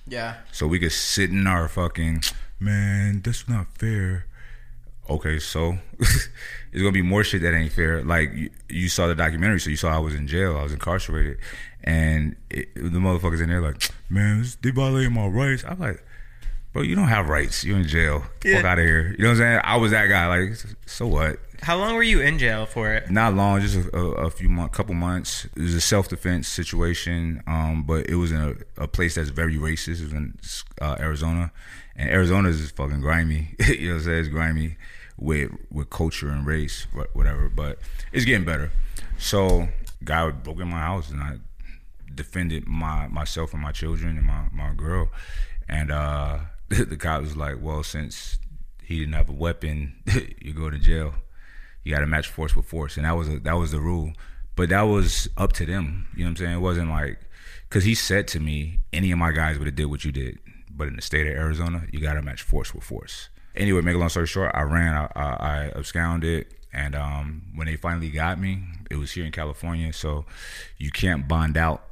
Yeah. 0.07 0.37
so 0.51 0.67
we 0.67 0.79
could 0.79 0.91
sit 0.91 1.29
in 1.29 1.45
our 1.47 1.67
fucking 1.67 2.23
man. 2.59 3.21
That's 3.21 3.47
not 3.47 3.67
fair. 3.77 4.25
Okay, 5.07 5.37
so 5.37 5.77
it's 5.99 6.29
gonna 6.73 6.91
be 6.91 7.03
more 7.03 7.23
shit 7.23 7.41
that 7.43 7.53
ain't 7.53 7.71
fair. 7.71 8.01
Like 8.03 8.33
you, 8.33 8.49
you 8.69 8.89
saw 8.89 9.05
the 9.07 9.13
documentary, 9.15 9.59
so 9.59 9.69
you 9.69 9.75
saw 9.77 9.95
I 9.95 9.99
was 9.99 10.15
in 10.15 10.27
jail, 10.27 10.57
I 10.57 10.63
was 10.63 10.73
incarcerated, 10.73 11.37
and 11.83 12.35
it, 12.49 12.73
the 12.73 12.97
motherfuckers 12.99 13.41
in 13.41 13.49
there 13.49 13.61
like, 13.61 13.89
man, 14.09 14.39
this- 14.41 14.55
they 14.55 14.71
violating 14.71 15.13
my 15.13 15.27
rights. 15.27 15.63
I'm 15.67 15.79
like, 15.79 16.03
bro, 16.75 16.83
you 16.83 16.93
don't 16.93 17.07
have 17.07 17.29
rights. 17.29 17.63
You're 17.63 17.77
in 17.77 17.87
jail. 17.87 18.23
Yeah. 18.43 18.57
Fuck 18.57 18.65
out 18.65 18.79
of 18.79 18.85
here. 18.85 19.15
You 19.17 19.23
know 19.23 19.29
what 19.29 19.31
I'm 19.31 19.37
saying? 19.37 19.61
I 19.63 19.77
was 19.77 19.91
that 19.91 20.07
guy. 20.07 20.27
Like, 20.27 20.57
so 20.85 21.07
what? 21.07 21.39
How 21.61 21.77
long 21.77 21.95
were 21.95 22.03
you 22.03 22.19
in 22.19 22.37
jail 22.37 22.65
for 22.65 22.93
it? 22.93 23.09
Not 23.09 23.33
long, 23.33 23.61
just 23.61 23.77
a, 23.77 23.97
a, 23.97 24.25
a 24.25 24.29
few 24.29 24.49
months, 24.49 24.75
couple 24.75 24.93
months. 24.93 25.45
It 25.55 25.61
was 25.61 25.73
a 25.73 25.79
self 25.79 26.09
defense 26.09 26.49
situation, 26.49 27.41
um, 27.47 27.83
but 27.87 28.09
it 28.09 28.15
was 28.15 28.33
in 28.33 28.41
a, 28.41 28.83
a 28.83 28.87
place 28.89 29.15
that's 29.15 29.29
very 29.29 29.55
racist. 29.55 30.01
It 30.01 30.03
was 30.03 30.13
in 30.13 30.37
uh, 30.81 30.97
Arizona, 30.99 31.53
and 31.95 32.09
Arizona 32.09 32.49
is 32.49 32.69
fucking 32.71 32.99
grimy. 32.99 33.55
you 33.67 33.87
know 33.87 33.93
what 33.93 33.99
I'm 33.99 34.05
saying? 34.05 34.19
It's 34.19 34.27
grimy 34.27 34.75
with 35.17 35.51
with 35.71 35.89
culture 35.89 36.27
and 36.27 36.45
race, 36.45 36.87
whatever. 37.13 37.47
But 37.47 37.79
it's 38.11 38.25
getting 38.25 38.45
better. 38.45 38.69
So, 39.17 39.69
guy 40.03 40.29
broke 40.29 40.59
in 40.59 40.67
my 40.67 40.79
house, 40.79 41.09
and 41.09 41.21
I 41.21 41.37
defended 42.13 42.67
my 42.67 43.07
myself 43.07 43.53
and 43.53 43.61
my 43.61 43.71
children 43.71 44.17
and 44.17 44.27
my 44.27 44.49
my 44.51 44.73
girl, 44.73 45.09
and 45.69 45.89
uh, 45.89 46.39
the 46.69 46.97
cop 46.97 47.21
was 47.21 47.37
like, 47.37 47.57
"Well, 47.61 47.83
since 47.83 48.39
he 48.83 48.99
didn't 48.99 49.13
have 49.13 49.29
a 49.29 49.33
weapon, 49.33 49.95
you 50.41 50.53
go 50.53 50.69
to 50.69 50.79
jail." 50.79 51.15
you 51.85 51.93
got 51.93 52.01
to 52.01 52.07
match 52.07 52.27
force 52.27 52.55
with 52.55 52.65
force, 52.65 52.97
and 52.97 53.05
that 53.05 53.15
was 53.15 53.29
a, 53.29 53.39
that 53.39 53.53
was 53.53 53.71
the 53.71 53.79
rule. 53.79 54.11
But 54.55 54.69
that 54.69 54.81
was 54.81 55.29
up 55.37 55.53
to 55.53 55.65
them. 55.65 56.07
You 56.13 56.23
know 56.23 56.25
what 56.25 56.29
I'm 56.31 56.35
saying? 56.37 56.55
It 56.55 56.59
wasn't 56.59 56.89
like 56.89 57.19
because 57.69 57.83
he 57.83 57.95
said 57.95 58.27
to 58.29 58.39
me, 58.39 58.79
any 58.91 59.11
of 59.11 59.19
my 59.19 59.31
guys 59.31 59.57
would 59.57 59.67
have 59.67 59.75
did 59.75 59.85
what 59.85 60.03
you 60.03 60.11
did, 60.11 60.39
but 60.69 60.87
in 60.87 60.95
the 60.95 61.01
state 61.01 61.27
of 61.27 61.33
Arizona, 61.33 61.83
you 61.91 61.99
got 61.99 62.15
to 62.15 62.21
match 62.21 62.41
force 62.41 62.73
with 62.73 62.83
force. 62.83 63.29
Anyway, 63.55 63.81
make 63.81 63.95
a 63.95 63.97
long 63.97 64.09
story 64.09 64.27
short, 64.27 64.51
I 64.53 64.63
ran, 64.63 64.93
I, 64.93 65.09
I, 65.15 65.23
I 65.23 65.71
absconded, 65.75 66.47
and 66.73 66.95
um, 66.95 67.43
when 67.53 67.67
they 67.67 67.77
finally 67.77 68.09
got 68.09 68.39
me, 68.39 68.63
it 68.89 68.97
was 68.97 69.11
here 69.11 69.23
in 69.23 69.31
California, 69.31 69.93
so 69.93 70.25
you 70.77 70.91
can't 70.91 71.27
bond 71.27 71.55
out 71.55 71.85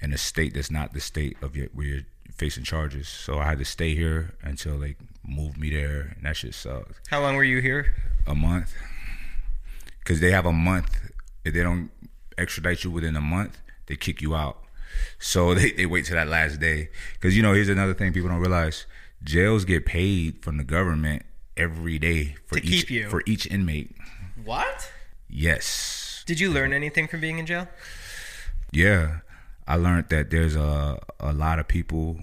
in 0.00 0.12
a 0.12 0.18
state 0.18 0.54
that's 0.54 0.70
not 0.70 0.94
the 0.94 1.00
state 1.00 1.36
of 1.42 1.56
your, 1.56 1.68
where 1.74 1.86
you're 1.86 2.02
facing 2.38 2.64
charges. 2.64 3.08
So 3.08 3.38
I 3.38 3.44
had 3.46 3.58
to 3.58 3.64
stay 3.64 3.94
here 3.94 4.34
until 4.42 4.78
they 4.78 4.96
moved 5.26 5.58
me 5.58 5.70
there, 5.70 6.12
and 6.16 6.24
that 6.24 6.36
shit 6.36 6.54
sucked 6.54 7.00
How 7.08 7.20
long 7.20 7.36
were 7.36 7.44
you 7.44 7.60
here? 7.60 7.94
a 8.26 8.34
month 8.34 8.72
because 9.98 10.20
they 10.20 10.30
have 10.30 10.46
a 10.46 10.52
month. 10.52 11.10
If 11.44 11.54
they 11.54 11.62
don't 11.62 11.90
extradite 12.38 12.82
you 12.84 12.90
within 12.90 13.14
a 13.16 13.20
month, 13.20 13.58
they 13.86 13.96
kick 13.96 14.20
you 14.20 14.34
out. 14.34 14.58
So 15.18 15.54
they, 15.58 15.70
they 15.72 15.86
wait 15.86 16.06
till 16.06 16.16
that 16.16 16.28
last 16.28 16.60
day. 16.60 16.90
Because, 17.14 17.36
you 17.36 17.42
know, 17.42 17.52
here's 17.52 17.68
another 17.68 17.94
thing 17.94 18.12
people 18.12 18.28
don't 18.28 18.40
realize 18.40 18.86
jails 19.22 19.64
get 19.64 19.86
paid 19.86 20.42
from 20.42 20.56
the 20.58 20.64
government 20.64 21.22
every 21.56 21.98
day 21.98 22.36
for 22.46 22.58
To 22.60 22.66
each 22.66 22.86
keep 22.86 22.90
you. 22.90 23.08
for 23.08 23.22
each 23.26 23.46
inmate. 23.46 23.94
What? 24.44 24.90
Yes. 25.28 26.22
Did 26.26 26.38
you 26.40 26.50
learn 26.50 26.72
anything 26.72 27.08
from 27.08 27.20
being 27.20 27.38
in 27.38 27.46
jail? 27.46 27.68
Yeah. 28.72 29.20
I 29.66 29.76
learned 29.76 30.08
that 30.10 30.30
there's 30.30 30.56
a 30.56 30.98
a 31.20 31.32
lot 31.32 31.58
of 31.58 31.68
people 31.68 32.18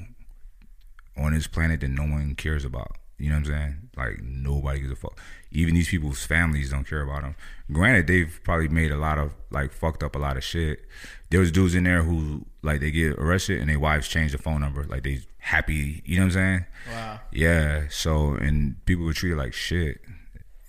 on 1.18 1.34
this 1.34 1.48
planet 1.48 1.82
that 1.82 1.90
no 1.90 2.04
one 2.04 2.36
cares 2.36 2.66
about. 2.66 2.98
You 3.18 3.30
know 3.30 3.36
what 3.36 3.48
I'm 3.48 3.54
saying? 3.54 3.90
Like 3.96 4.22
nobody 4.24 4.80
gives 4.80 4.92
a 4.92 4.96
fuck. 4.96 5.20
Even 5.52 5.76
these 5.76 5.88
people's 5.90 6.26
families 6.26 6.72
don't 6.72 6.88
care 6.88 7.02
about 7.02 7.22
them. 7.22 7.36
Granted, 7.72 8.08
they've 8.08 8.40
probably 8.44 8.68
made 8.68 8.92
a 8.92 8.98
lot 8.98 9.18
of 9.18 9.34
like 9.52 9.72
fucked 9.72 10.04
up 10.04 10.16
a 10.16 10.20
lot 10.20 10.36
of 10.36 10.44
shit. 10.44 10.86
There 11.30 11.40
was 11.40 11.52
dudes 11.52 11.76
in 11.76 11.84
there 11.84 12.02
who 12.02 12.46
like 12.64 12.80
they 12.80 12.92
get 12.92 13.14
arrested 13.14 13.60
and 13.62 13.70
their 13.70 13.80
wives 13.80 14.08
change 14.08 14.32
the 14.32 14.38
phone 14.38 14.62
number. 14.62 14.84
Like 14.84 15.04
they 15.04 15.22
happy. 15.38 16.02
You 16.06 16.18
know 16.18 16.24
what 16.24 16.26
I'm 16.28 16.32
saying? 16.34 16.66
Wow. 16.92 17.20
Yeah. 17.32 17.84
So 17.90 18.34
and 18.34 18.84
people 18.86 19.06
were 19.06 19.14
treated 19.14 19.38
like 19.38 19.54
shit. 19.54 20.02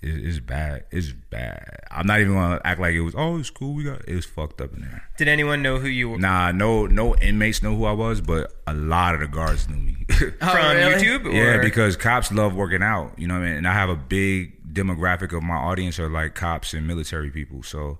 It, 0.04 0.26
it's 0.26 0.38
bad. 0.38 0.84
It's 0.90 1.12
bad. 1.12 1.80
I'm 1.90 2.06
not 2.06 2.20
even 2.20 2.34
gonna 2.34 2.60
act 2.64 2.78
like 2.78 2.94
it 2.94 3.00
was. 3.00 3.14
Oh, 3.16 3.38
it's 3.38 3.50
cool. 3.50 3.74
We 3.74 3.84
got. 3.84 4.06
It 4.06 4.14
was 4.14 4.26
fucked 4.26 4.60
up 4.60 4.74
in 4.74 4.82
there. 4.82 5.04
Did 5.16 5.28
anyone 5.28 5.62
know 5.62 5.78
who 5.78 5.88
you 5.88 6.10
were 6.10 6.18
Nah, 6.18 6.52
no, 6.52 6.86
no 6.86 7.16
inmates 7.16 7.62
know 7.62 7.74
who 7.74 7.86
I 7.86 7.92
was, 7.92 8.20
but 8.20 8.54
a 8.66 8.74
lot 8.74 9.14
of 9.14 9.20
the 9.20 9.28
guards 9.28 9.68
knew 9.68 9.76
me. 9.76 9.96
Oh, 10.40 10.50
from 10.50 10.76
really? 10.76 11.02
YouTube? 11.02 11.24
Or? 11.26 11.30
yeah, 11.30 11.60
because 11.62 11.96
cops 11.96 12.30
love 12.30 12.54
working 12.54 12.82
out. 12.82 13.18
You 13.18 13.26
know 13.26 13.34
what 13.34 13.44
I 13.44 13.46
mean? 13.46 13.56
And 13.56 13.68
I 13.68 13.72
have 13.72 13.88
a 13.88 13.96
big 13.96 14.72
demographic 14.72 15.34
of 15.36 15.42
my 15.42 15.54
audience 15.54 15.98
are 15.98 16.08
like 16.08 16.34
cops 16.34 16.74
and 16.74 16.86
military 16.86 17.30
people. 17.30 17.62
So 17.62 17.98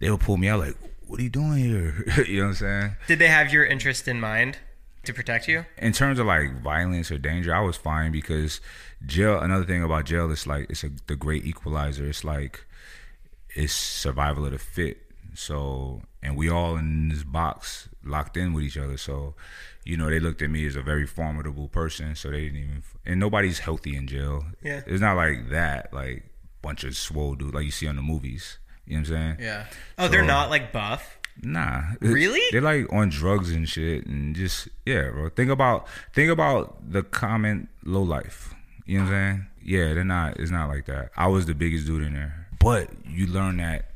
they 0.00 0.10
would 0.10 0.20
pull 0.20 0.36
me 0.36 0.48
out 0.48 0.60
like, 0.60 0.76
"What 1.06 1.20
are 1.20 1.22
you 1.22 1.30
doing 1.30 1.58
here?" 1.58 2.24
you 2.26 2.38
know 2.38 2.44
what 2.44 2.48
I'm 2.48 2.54
saying? 2.56 2.96
did 3.06 3.18
they 3.20 3.28
have 3.28 3.52
your 3.52 3.64
interest 3.64 4.08
in 4.08 4.20
mind 4.20 4.58
to 5.06 5.14
protect 5.14 5.48
you? 5.48 5.64
in 5.78 5.92
terms 5.92 6.18
of 6.18 6.26
like 6.26 6.60
violence 6.62 7.10
or 7.10 7.18
danger, 7.18 7.54
I 7.54 7.60
was 7.60 7.76
fine 7.76 8.12
because 8.12 8.60
jail. 9.06 9.38
Another 9.40 9.64
thing 9.64 9.82
about 9.82 10.04
jail 10.06 10.30
is 10.30 10.46
like 10.46 10.70
it's 10.70 10.84
a 10.84 10.90
the 11.06 11.16
great 11.16 11.44
equalizer. 11.44 12.06
It's 12.06 12.24
like 12.24 12.64
it's 13.54 13.72
survival 13.72 14.44
of 14.46 14.52
the 14.52 14.58
fit. 14.58 14.98
So 15.34 16.02
and 16.22 16.36
we 16.36 16.48
all 16.48 16.76
in 16.76 17.08
this 17.08 17.24
box 17.24 17.88
locked 18.04 18.36
in 18.36 18.52
with 18.52 18.64
each 18.64 18.78
other. 18.78 18.96
So 18.96 19.34
you 19.84 19.96
know 19.96 20.08
they 20.08 20.20
looked 20.20 20.42
at 20.42 20.50
me 20.50 20.66
as 20.66 20.76
a 20.76 20.82
very 20.82 21.06
formidable 21.06 21.68
person. 21.68 22.14
So 22.14 22.30
they 22.30 22.44
didn't 22.44 22.58
even 22.58 22.82
and 23.04 23.20
nobody's 23.20 23.58
healthy 23.60 23.96
in 23.96 24.06
jail. 24.06 24.44
Yeah. 24.62 24.82
it's 24.86 25.00
not 25.00 25.16
like 25.16 25.50
that. 25.50 25.92
Like 25.92 26.24
bunch 26.62 26.84
of 26.84 26.96
swole 26.96 27.34
dude 27.34 27.54
like 27.54 27.64
you 27.64 27.70
see 27.70 27.86
on 27.88 27.96
the 27.96 28.02
movies. 28.02 28.58
You 28.86 28.94
know 28.94 29.00
what 29.00 29.08
I'm 29.08 29.14
saying? 29.14 29.36
Yeah. 29.40 29.66
Oh, 29.98 30.08
they're 30.08 30.24
not 30.24 30.50
like 30.50 30.72
buff. 30.72 31.18
Nah. 31.42 31.82
Really? 32.00 32.42
They're 32.52 32.60
like 32.60 32.92
on 32.92 33.08
drugs 33.08 33.50
and 33.50 33.68
shit 33.68 34.06
and 34.06 34.34
just 34.34 34.68
yeah, 34.86 35.10
bro. 35.10 35.28
Think 35.30 35.50
about 35.50 35.86
think 36.12 36.30
about 36.30 36.90
the 36.90 37.02
common 37.02 37.68
low 37.84 38.02
life. 38.02 38.54
You 38.86 38.98
know 38.98 39.04
what 39.04 39.14
I'm 39.14 39.36
saying? 39.36 39.46
Yeah, 39.62 39.94
they're 39.94 40.04
not 40.04 40.38
it's 40.38 40.50
not 40.50 40.68
like 40.68 40.86
that. 40.86 41.10
I 41.16 41.26
was 41.28 41.46
the 41.46 41.54
biggest 41.54 41.86
dude 41.86 42.02
in 42.02 42.14
there. 42.14 42.46
But 42.60 42.90
you 43.06 43.26
learn 43.26 43.58
that 43.58 43.90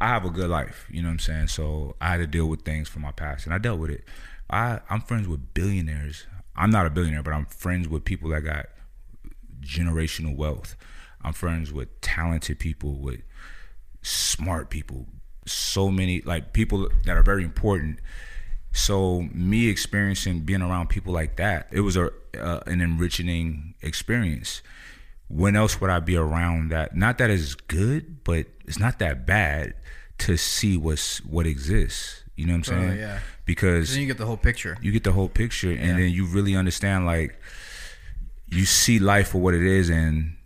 I 0.00 0.08
have 0.08 0.24
a 0.24 0.30
good 0.30 0.50
life, 0.50 0.86
you 0.90 1.02
know 1.02 1.08
what 1.08 1.12
I'm 1.12 1.18
saying? 1.20 1.48
So 1.48 1.96
I 2.00 2.10
had 2.10 2.18
to 2.18 2.26
deal 2.26 2.46
with 2.46 2.62
things 2.62 2.88
from 2.88 3.02
my 3.02 3.12
past 3.12 3.46
and 3.46 3.54
I 3.54 3.58
dealt 3.58 3.78
with 3.78 3.90
it. 3.90 4.04
I 4.50 4.80
I'm 4.90 5.00
friends 5.00 5.28
with 5.28 5.54
billionaires. 5.54 6.26
I'm 6.56 6.70
not 6.70 6.86
a 6.86 6.90
billionaire, 6.90 7.22
but 7.22 7.32
I'm 7.32 7.46
friends 7.46 7.88
with 7.88 8.04
people 8.04 8.30
that 8.30 8.42
got 8.42 8.66
generational 9.60 10.36
wealth. 10.36 10.76
I'm 11.22 11.32
friends 11.32 11.72
with 11.72 12.00
talented 12.00 12.58
people, 12.58 12.94
with 12.94 13.20
smart 14.02 14.70
people, 14.70 15.06
so 15.52 15.90
many 15.90 16.20
like 16.22 16.52
people 16.52 16.88
that 17.04 17.16
are 17.16 17.22
very 17.22 17.44
important. 17.44 17.98
So 18.72 19.22
me 19.32 19.68
experiencing 19.68 20.40
being 20.40 20.62
around 20.62 20.88
people 20.88 21.12
like 21.12 21.36
that, 21.36 21.68
it 21.72 21.80
was 21.80 21.96
a 21.96 22.10
uh, 22.38 22.60
an 22.66 22.80
enriching 22.80 23.74
experience. 23.82 24.62
When 25.28 25.56
else 25.56 25.80
would 25.80 25.90
I 25.90 26.00
be 26.00 26.16
around 26.16 26.70
that? 26.70 26.96
Not 26.96 27.18
that 27.18 27.28
it's 27.30 27.54
good, 27.54 28.24
but 28.24 28.46
it's 28.66 28.78
not 28.78 28.98
that 29.00 29.26
bad 29.26 29.74
to 30.18 30.36
see 30.36 30.76
what's 30.76 31.18
what 31.24 31.46
exists. 31.46 32.22
You 32.36 32.46
know 32.46 32.52
what 32.52 32.68
I'm 32.68 32.88
saying? 32.88 32.98
yeah. 32.98 33.18
Because 33.44 33.90
Then 33.92 34.02
you 34.02 34.06
get 34.06 34.18
the 34.18 34.26
whole 34.26 34.36
picture. 34.36 34.76
you 34.80 34.92
get 34.92 35.02
the 35.04 35.12
whole 35.12 35.28
picture 35.28 35.72
and 35.72 35.98
then 35.98 36.10
you 36.10 36.24
really 36.26 36.54
understand 36.54 37.04
like 37.06 37.40
you 38.46 38.64
see 38.64 38.98
life 38.98 39.28
for 39.28 39.38
what 39.38 39.54
it 39.54 39.62
is 39.62 39.90
and 39.90 40.36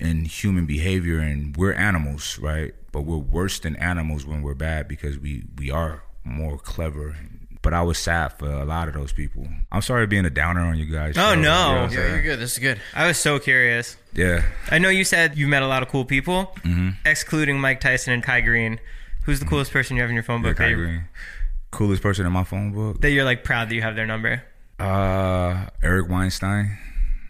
and 0.00 0.26
human 0.26 0.64
behavior 0.66 1.18
and 1.18 1.56
we're 1.56 1.72
animals 1.74 2.38
right 2.38 2.74
but 2.92 3.02
we're 3.02 3.16
worse 3.16 3.58
than 3.58 3.74
animals 3.76 4.24
when 4.26 4.42
we're 4.42 4.54
bad 4.54 4.86
because 4.88 5.18
we 5.18 5.44
we 5.58 5.70
are 5.70 6.02
more 6.24 6.56
clever 6.58 7.16
but 7.62 7.72
I 7.72 7.82
was 7.82 7.96
sad 7.96 8.32
for 8.40 8.50
a 8.50 8.64
lot 8.64 8.88
of 8.88 8.94
those 8.94 9.12
people. 9.12 9.46
I'm 9.70 9.82
sorry 9.82 10.04
being 10.08 10.24
a 10.24 10.30
downer 10.30 10.62
on 10.62 10.76
you 10.78 10.86
guys. 10.86 11.16
Oh, 11.16 11.34
so, 11.34 11.34
no. 11.36 11.38
you 11.38 11.96
know 11.96 12.02
yeah, 12.02 12.08
you're 12.14 12.22
good. 12.22 12.40
This 12.40 12.54
is 12.54 12.58
good. 12.58 12.80
I 12.92 13.06
was 13.06 13.18
so 13.18 13.38
curious. 13.38 13.96
Yeah. 14.14 14.42
I 14.68 14.78
know 14.78 14.88
you 14.88 15.04
said 15.04 15.36
you 15.38 15.46
met 15.46 15.62
a 15.62 15.68
lot 15.68 15.80
of 15.84 15.88
cool 15.88 16.04
people, 16.04 16.52
Mm-hmm. 16.64 16.88
excluding 17.06 17.60
Mike 17.60 17.78
Tyson 17.80 18.12
and 18.14 18.20
Kai 18.20 18.40
Greene. 18.40 18.80
Who's 19.26 19.38
the 19.38 19.46
coolest 19.46 19.70
person 19.70 19.94
you 19.94 20.02
have 20.02 20.10
in 20.10 20.14
your 20.14 20.24
phone 20.24 20.42
book 20.42 20.56
that, 20.56 20.64
Kai 20.70 20.72
Greene. 20.72 21.04
Coolest 21.70 22.02
person 22.02 22.26
in 22.26 22.32
my 22.32 22.42
phone 22.42 22.72
book. 22.72 23.00
that 23.00 23.12
you're 23.12 23.24
like 23.24 23.44
proud 23.44 23.68
that 23.68 23.76
you 23.76 23.82
have 23.82 23.94
their 23.94 24.06
number? 24.08 24.42
Uh 24.80 25.66
Eric 25.84 26.08
Weinstein. 26.08 26.76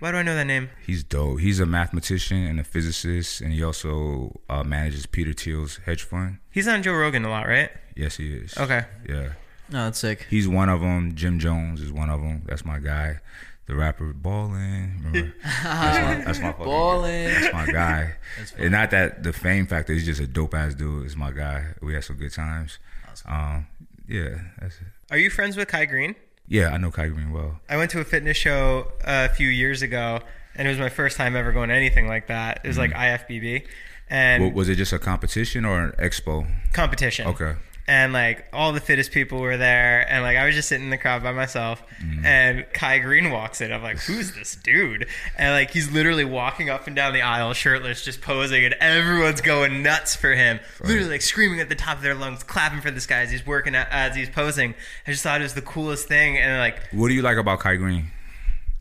Why 0.02 0.10
do 0.10 0.16
I 0.16 0.24
know 0.24 0.34
that 0.34 0.48
name? 0.48 0.68
He's 0.84 1.04
dope. 1.04 1.38
He's 1.38 1.60
a 1.60 1.64
mathematician 1.64 2.38
and 2.38 2.58
a 2.58 2.64
physicist, 2.64 3.40
and 3.40 3.52
he 3.52 3.62
also 3.62 4.40
uh, 4.48 4.64
manages 4.64 5.06
Peter 5.06 5.32
Thiel's 5.32 5.76
hedge 5.86 6.02
fund. 6.02 6.38
He's 6.50 6.66
on 6.66 6.82
Joe 6.82 6.94
Rogan 6.94 7.24
a 7.24 7.30
lot, 7.30 7.46
right? 7.46 7.70
Yes, 7.94 8.16
he 8.16 8.34
is. 8.34 8.58
Okay. 8.58 8.84
Yeah. 9.08 9.34
No, 9.70 9.84
that's 9.84 10.00
sick. 10.00 10.26
He's 10.28 10.48
one 10.48 10.68
of 10.68 10.80
them. 10.80 11.14
Jim 11.14 11.38
Jones 11.38 11.80
is 11.80 11.92
one 11.92 12.10
of 12.10 12.20
them. 12.20 12.42
That's 12.46 12.64
my 12.64 12.80
guy. 12.80 13.20
The 13.66 13.76
rapper 13.76 14.12
Ballin. 14.12 15.04
Remember? 15.04 15.34
that's 15.44 16.18
my, 16.18 16.24
that's 16.24 16.40
my 16.40 16.50
fucking 16.50 16.64
Ballin'. 16.64 17.34
That's 17.40 17.54
my 17.54 17.66
guy. 17.66 18.14
and 18.58 18.72
not 18.72 18.90
that 18.90 19.22
the 19.22 19.32
fame 19.32 19.68
factor. 19.68 19.92
He's 19.92 20.04
just 20.04 20.20
a 20.20 20.26
dope 20.26 20.54
ass 20.54 20.74
dude. 20.74 21.06
Is 21.06 21.14
my 21.14 21.30
guy. 21.30 21.74
We 21.80 21.94
had 21.94 22.02
some 22.02 22.16
good 22.16 22.32
times. 22.32 22.80
Um, 23.24 23.68
yeah, 24.08 24.40
that's 24.60 24.74
it. 24.74 24.88
Are 25.12 25.18
you 25.18 25.30
friends 25.30 25.56
with 25.56 25.68
Kai 25.68 25.84
Greene? 25.84 26.16
Yeah, 26.48 26.68
I 26.68 26.78
know 26.78 26.90
Kai 26.90 27.08
Greene 27.08 27.32
well. 27.32 27.60
I 27.68 27.76
went 27.76 27.90
to 27.92 28.00
a 28.00 28.04
fitness 28.04 28.36
show 28.36 28.92
uh, 29.04 29.28
a 29.30 29.34
few 29.34 29.48
years 29.48 29.82
ago, 29.82 30.20
and 30.54 30.68
it 30.68 30.70
was 30.70 30.78
my 30.78 30.88
first 30.88 31.16
time 31.16 31.36
ever 31.36 31.52
going 31.52 31.68
to 31.70 31.74
anything 31.74 32.08
like 32.08 32.26
that. 32.26 32.60
It 32.64 32.68
was 32.68 32.78
like 32.78 32.92
mm-hmm. 32.92 33.32
IFBB 33.32 33.66
and 34.12 34.44
Wa- 34.44 34.50
was 34.50 34.68
it 34.68 34.76
just 34.76 34.92
a 34.92 34.98
competition 34.98 35.64
or 35.64 35.82
an 35.82 35.92
expo? 35.92 36.46
competition. 36.74 37.26
Okay. 37.28 37.54
And 37.92 38.14
like 38.14 38.46
all 38.54 38.72
the 38.72 38.80
fittest 38.80 39.12
people 39.12 39.38
were 39.40 39.58
there, 39.58 40.06
and 40.10 40.22
like 40.22 40.38
I 40.38 40.46
was 40.46 40.54
just 40.54 40.68
sitting 40.68 40.84
in 40.84 40.90
the 40.90 40.96
crowd 40.96 41.22
by 41.22 41.32
myself, 41.32 41.82
and 42.24 42.64
Kai 42.72 43.00
Greene 43.00 43.30
walks 43.30 43.60
in. 43.60 43.70
I'm 43.70 43.82
like, 43.82 43.98
"Who's 43.98 44.32
this 44.34 44.56
dude?" 44.56 45.06
And 45.36 45.52
like 45.52 45.72
he's 45.72 45.90
literally 45.92 46.24
walking 46.24 46.70
up 46.70 46.86
and 46.86 46.96
down 46.96 47.12
the 47.12 47.20
aisle, 47.20 47.52
shirtless, 47.52 48.02
just 48.02 48.22
posing, 48.22 48.64
and 48.64 48.72
everyone's 48.80 49.42
going 49.42 49.82
nuts 49.82 50.16
for 50.16 50.32
him. 50.34 50.58
Literally 50.82 51.10
like 51.10 51.20
screaming 51.20 51.60
at 51.60 51.68
the 51.68 51.74
top 51.74 51.98
of 51.98 52.02
their 52.02 52.14
lungs, 52.14 52.42
clapping 52.42 52.80
for 52.80 52.90
this 52.90 53.04
guy 53.06 53.20
as 53.20 53.30
he's 53.30 53.46
working 53.46 53.74
out, 53.74 53.88
as 53.90 54.16
he's 54.16 54.30
posing. 54.30 54.74
I 55.06 55.10
just 55.10 55.22
thought 55.22 55.40
it 55.40 55.44
was 55.44 55.52
the 55.54 55.60
coolest 55.60 56.08
thing, 56.08 56.38
and 56.38 56.58
like 56.60 56.78
What 56.92 57.08
do 57.08 57.14
you 57.14 57.20
like 57.22 57.36
about 57.36 57.60
Kai 57.60 57.76
Greene? 57.76 58.10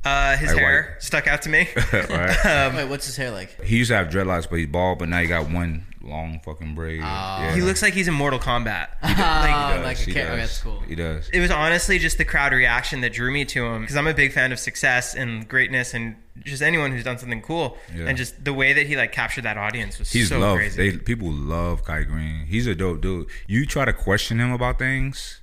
Uh, 0.06 0.38
his 0.38 0.52
Like 0.52 0.60
hair 0.60 0.91
white. 0.93 1.04
stuck 1.04 1.28
out 1.28 1.41
to 1.41 1.50
me. 1.50 1.67
right? 1.93 2.74
Wait, 2.76 2.86
what's 2.88 3.08
his 3.08 3.17
hair 3.17 3.30
like? 3.32 3.62
he 3.62 3.78
used 3.78 3.89
to 3.91 3.97
have 3.97 4.08
dreadlocks, 4.08 4.50
but 4.50 4.58
he's 4.60 4.67
bald. 4.67 5.00
But 5.00 5.10
now 5.10 5.19
he 5.19 5.28
got 5.28 5.50
one 5.52 5.86
long 6.04 6.40
fucking 6.44 6.74
braid. 6.76 7.00
Oh. 7.02 7.04
yeah. 7.04 7.54
He 7.56 7.62
looks 7.62 7.82
like 7.82 7.94
he's 7.94 8.08
in 8.08 8.14
Mortal 8.14 8.40
Kombat. 8.40 8.88
Oh, 9.04 9.08
He 9.08 9.14
does, 9.16 9.84
like 9.86 9.98
a 9.98 10.02
he 10.02 10.14
cat. 10.14 10.28
does. 10.30 10.38
That's 10.40 10.62
cool. 10.64 10.80
He 10.82 10.96
does. 10.96 11.30
It 11.30 11.40
was 11.40 11.52
honestly 11.52 12.00
just 12.00 12.18
the 12.18 12.26
crowd 12.26 12.54
reaction 12.54 13.02
that 13.02 13.14
drew 13.14 13.32
me 13.32 13.46
to 13.46 13.66
him 13.66 13.82
because 13.82 13.96
I'm 13.96 14.08
a 14.08 14.14
big 14.14 14.32
fan 14.34 14.52
of 14.52 14.60
success 14.60 15.14
and 15.16 15.48
greatness 15.48 15.94
and 15.94 16.16
just 16.44 16.62
anyone 16.64 16.92
who's 16.92 17.04
done 17.04 17.18
something 17.18 17.42
cool. 17.42 17.78
Yeah. 17.96 18.06
And 18.06 18.18
just 18.18 18.44
the 18.44 18.54
way 18.54 18.74
that 18.74 18.88
he 18.88 18.96
like 18.96 19.12
captured 19.12 19.44
that 19.44 19.58
audience 19.58 20.00
was 20.00 20.12
He's 20.12 20.30
so 20.30 20.40
loved. 20.40 20.58
crazy. 20.60 20.92
They 20.92 20.98
people 20.98 21.30
love 21.32 21.84
Kai 21.84 22.04
Greene. 22.04 22.46
He's 22.48 22.66
a 22.68 22.74
dope 22.76 23.02
dude. 23.02 23.28
You 23.48 23.66
try 23.66 23.86
to 23.86 23.94
question 23.94 24.40
him 24.40 24.52
about 24.52 24.80
things. 24.80 25.40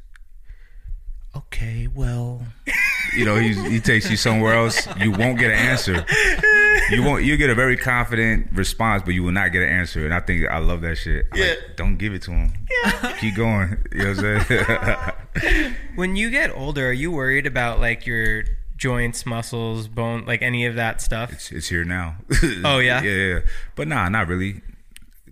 Okay, 1.37 1.87
well, 1.95 2.43
you 3.17 3.25
know 3.25 3.37
he's, 3.37 3.63
he 3.63 3.79
takes 3.81 4.11
you 4.11 4.17
somewhere 4.17 4.55
else. 4.55 4.89
You 4.99 5.13
won't 5.13 5.39
get 5.39 5.53
an 5.53 5.59
answer. 5.59 6.05
You 6.91 7.03
won't. 7.03 7.25
You 7.25 7.37
get 7.37 7.51
a 7.51 7.55
very 7.55 7.77
confident 7.77 8.49
response, 8.53 9.03
but 9.05 9.15
you 9.15 9.23
will 9.23 9.33
not 9.33 9.53
get 9.53 9.63
an 9.63 9.69
answer. 9.69 10.05
And 10.05 10.15
I 10.15 10.21
think 10.21 10.49
I 10.49 10.59
love 10.59 10.81
that 10.83 10.97
shit. 10.97 11.27
I'm 11.33 11.41
like, 11.41 11.77
don't 11.77 11.97
give 11.97 12.15
it 12.15 12.23
to 12.23 12.31
him. 12.33 12.53
Keep 13.19 13.37
going. 13.37 13.77
You 13.93 13.99
know 13.99 14.15
what 14.15 14.25
I'm 14.25 14.45
saying? 15.43 15.75
when 15.95 16.17
you 16.17 16.31
get 16.31 16.55
older, 16.55 16.89
are 16.89 16.93
you 16.93 17.11
worried 17.11 17.47
about 17.47 17.81
like 17.81 18.07
your 18.07 18.45
joints, 18.77 19.27
muscles, 19.27 19.89
bone, 19.89 20.25
like 20.25 20.41
any 20.43 20.65
of 20.67 20.77
that 20.77 21.01
stuff? 21.01 21.33
it's, 21.33 21.53
it's 21.53 21.69
here 21.69 21.85
now. 21.85 22.17
Oh, 22.65 22.79
yeah? 22.79 23.03
yeah, 23.03 23.35
yeah. 23.35 23.41
But 23.75 23.89
nah, 23.89 24.09
not 24.09 24.29
really. 24.29 24.63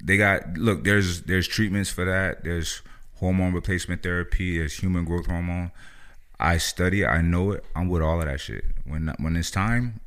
They 0.02 0.16
got 0.16 0.56
look. 0.56 0.84
There's 0.84 1.22
there's 1.22 1.48
treatments 1.48 1.90
for 1.90 2.04
that. 2.04 2.44
There's 2.44 2.82
hormone 3.16 3.54
replacement 3.54 4.02
therapy. 4.02 4.58
There's 4.58 4.74
human 4.74 5.04
growth 5.04 5.26
hormone. 5.26 5.72
I 6.38 6.58
study 6.58 7.02
it. 7.02 7.06
I 7.06 7.22
know 7.22 7.52
it. 7.52 7.64
I'm 7.74 7.88
with 7.88 8.02
all 8.02 8.20
of 8.20 8.26
that 8.26 8.40
shit. 8.40 8.64
When 8.84 9.12
when 9.18 9.36
it's 9.36 9.50
time, 9.50 10.00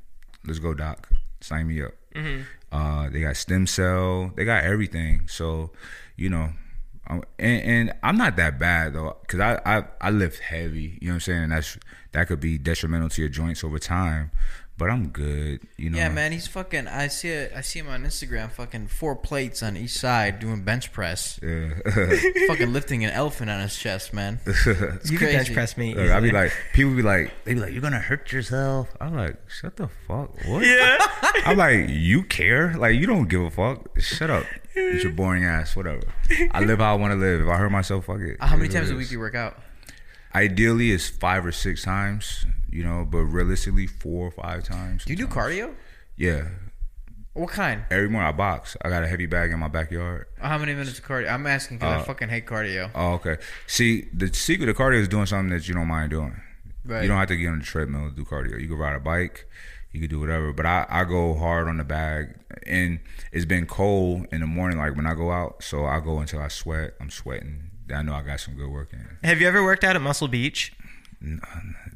let's 0.45 0.59
go, 0.59 0.73
doc. 0.73 1.09
Sign 1.41 1.67
me 1.67 1.81
up. 1.83 1.93
Uh, 2.71 3.09
they 3.09 3.21
got 3.21 3.35
stem 3.37 3.65
cell. 3.67 4.31
They 4.35 4.45
got 4.45 4.63
everything. 4.63 5.27
So, 5.27 5.71
you 6.15 6.29
know, 6.29 6.49
um, 7.07 7.23
and, 7.39 7.63
and 7.63 7.93
I'm 8.03 8.17
not 8.17 8.35
that 8.35 8.59
bad 8.59 8.93
though, 8.93 9.17
cause 9.27 9.39
I, 9.39 9.59
I 9.65 9.83
I 9.99 10.09
lift 10.11 10.39
heavy. 10.39 10.97
You 11.01 11.07
know 11.07 11.13
what 11.13 11.15
I'm 11.15 11.19
saying? 11.21 11.43
And 11.43 11.51
that's 11.51 11.77
that 12.11 12.27
could 12.27 12.39
be 12.39 12.57
detrimental 12.57 13.09
to 13.09 13.21
your 13.21 13.29
joints 13.29 13.63
over 13.63 13.79
time. 13.79 14.29
But 14.79 14.89
I'm 14.89 15.09
good. 15.09 15.59
You 15.75 15.89
know. 15.89 15.97
Yeah, 15.97 16.07
man, 16.07 16.31
he's 16.31 16.47
fucking. 16.47 16.87
I 16.87 17.09
see 17.09 17.27
it. 17.29 17.51
I 17.53 17.59
see 17.59 17.79
him 17.79 17.89
on 17.89 18.03
Instagram, 18.05 18.49
fucking 18.49 18.87
four 18.87 19.13
plates 19.13 19.61
on 19.61 19.75
each 19.75 19.91
side 19.91 20.39
doing 20.39 20.63
bench 20.63 20.93
press, 20.93 21.37
Yeah. 21.43 21.69
fucking 22.47 22.71
lifting 22.77 23.03
an 23.03 23.11
elephant 23.11 23.49
on 23.51 23.59
his 23.59 23.75
chest, 23.75 24.13
man. 24.13 24.39
you 24.47 25.17
can 25.17 25.27
bench 25.27 25.53
press 25.53 25.75
me. 25.75 25.93
Look, 25.93 26.09
I'd 26.09 26.23
be 26.23 26.31
like, 26.31 26.53
people 26.73 26.95
be 26.95 27.01
like, 27.01 27.31
they 27.43 27.55
be 27.55 27.59
like, 27.59 27.73
you're 27.73 27.81
gonna 27.81 27.99
hurt 27.99 28.31
yourself. 28.31 28.87
I'm 29.01 29.15
like, 29.17 29.35
shut 29.49 29.75
the 29.75 29.89
fuck. 30.07 30.33
What? 30.45 30.65
Yeah. 30.65 30.97
I'm 31.45 31.57
like, 31.57 31.87
you 31.89 32.23
care? 32.23 32.73
Like, 32.77 32.95
you 32.95 33.05
don't 33.05 33.27
give 33.27 33.41
a 33.41 33.51
fuck. 33.51 33.99
Shut 33.99 34.29
up. 34.29 34.45
It's 34.75 35.03
your 35.03 35.11
boring 35.11 35.43
ass. 35.43 35.75
Whatever. 35.75 36.03
I 36.51 36.61
live 36.61 36.79
how 36.79 36.93
I 36.93 36.97
want 36.97 37.11
to 37.11 37.19
live. 37.19 37.41
If 37.41 37.47
I 37.49 37.57
hurt 37.57 37.69
myself, 37.71 38.05
fuck 38.05 38.21
it. 38.21 38.37
Uh, 38.39 38.47
How 38.47 38.55
many 38.55 38.69
is 38.69 38.73
what 38.73 38.79
times 38.79 38.91
it 38.91 38.93
a 38.93 38.97
week 38.97 39.07
do 39.09 39.13
you 39.15 39.19
work 39.19 39.35
out? 39.35 39.57
Ideally, 40.35 40.91
it's 40.91 41.09
five 41.09 41.45
or 41.45 41.51
six 41.51 41.83
times. 41.83 42.45
You 42.71 42.83
know, 42.83 43.03
but 43.09 43.19
realistically, 43.23 43.87
four 43.87 44.27
or 44.27 44.31
five 44.31 44.63
times. 44.63 45.03
Do 45.05 45.11
you 45.13 45.17
do 45.17 45.23
sometimes. 45.23 45.55
cardio? 45.55 45.75
Yeah. 46.17 46.47
What 47.33 47.49
kind? 47.49 47.83
Every 47.89 48.09
morning 48.09 48.27
I 48.27 48.31
box. 48.31 48.75
I 48.81 48.89
got 48.89 49.03
a 49.03 49.07
heavy 49.07 49.25
bag 49.25 49.51
in 49.51 49.59
my 49.59 49.67
backyard. 49.69 50.27
How 50.39 50.57
many 50.57 50.73
minutes 50.73 50.99
of 50.99 51.05
cardio? 51.05 51.31
I'm 51.31 51.47
asking 51.47 51.77
because 51.77 51.93
I 51.93 51.99
Uh, 52.01 52.03
fucking 52.03 52.29
hate 52.29 52.45
cardio. 52.45 52.91
Oh, 52.93 53.13
okay. 53.13 53.37
See, 53.65 54.07
the 54.13 54.31
secret 54.33 54.65
to 54.67 54.73
cardio 54.73 54.95
is 54.99 55.07
doing 55.07 55.25
something 55.25 55.49
that 55.55 55.67
you 55.67 55.73
don't 55.73 55.87
mind 55.87 56.11
doing. 56.11 56.39
Right. 56.85 57.03
You 57.03 57.07
don't 57.07 57.17
have 57.17 57.27
to 57.29 57.37
get 57.37 57.47
on 57.47 57.59
the 57.59 57.65
treadmill 57.65 58.09
to 58.09 58.15
do 58.15 58.25
cardio. 58.25 58.59
You 58.59 58.67
can 58.67 58.77
ride 58.77 58.95
a 58.95 58.99
bike, 58.99 59.47
you 59.91 59.99
can 59.99 60.09
do 60.09 60.19
whatever. 60.19 60.51
But 60.53 60.65
I, 60.65 60.85
I 60.89 61.03
go 61.05 61.33
hard 61.35 61.67
on 61.67 61.77
the 61.77 61.83
bag, 61.83 62.35
and 62.67 62.99
it's 63.31 63.45
been 63.45 63.65
cold 63.67 64.25
in 64.31 64.41
the 64.41 64.47
morning. 64.47 64.77
Like 64.77 64.95
when 64.95 65.05
I 65.05 65.13
go 65.13 65.31
out, 65.31 65.63
so 65.63 65.85
I 65.85 65.99
go 65.99 66.19
until 66.19 66.39
I 66.41 66.47
sweat. 66.49 66.93
I'm 66.99 67.09
sweating. 67.11 67.68
Then 67.89 67.97
I 67.97 68.01
know 68.03 68.13
I 68.13 68.21
got 68.21 68.39
some 68.39 68.53
good 68.55 68.69
work 68.69 68.93
in. 68.93 69.05
Have 69.27 69.41
you 69.41 69.47
ever 69.47 69.63
worked 69.63 69.83
out 69.83 69.95
at 69.95 70.01
Muscle 70.01 70.27
Beach? 70.27 70.73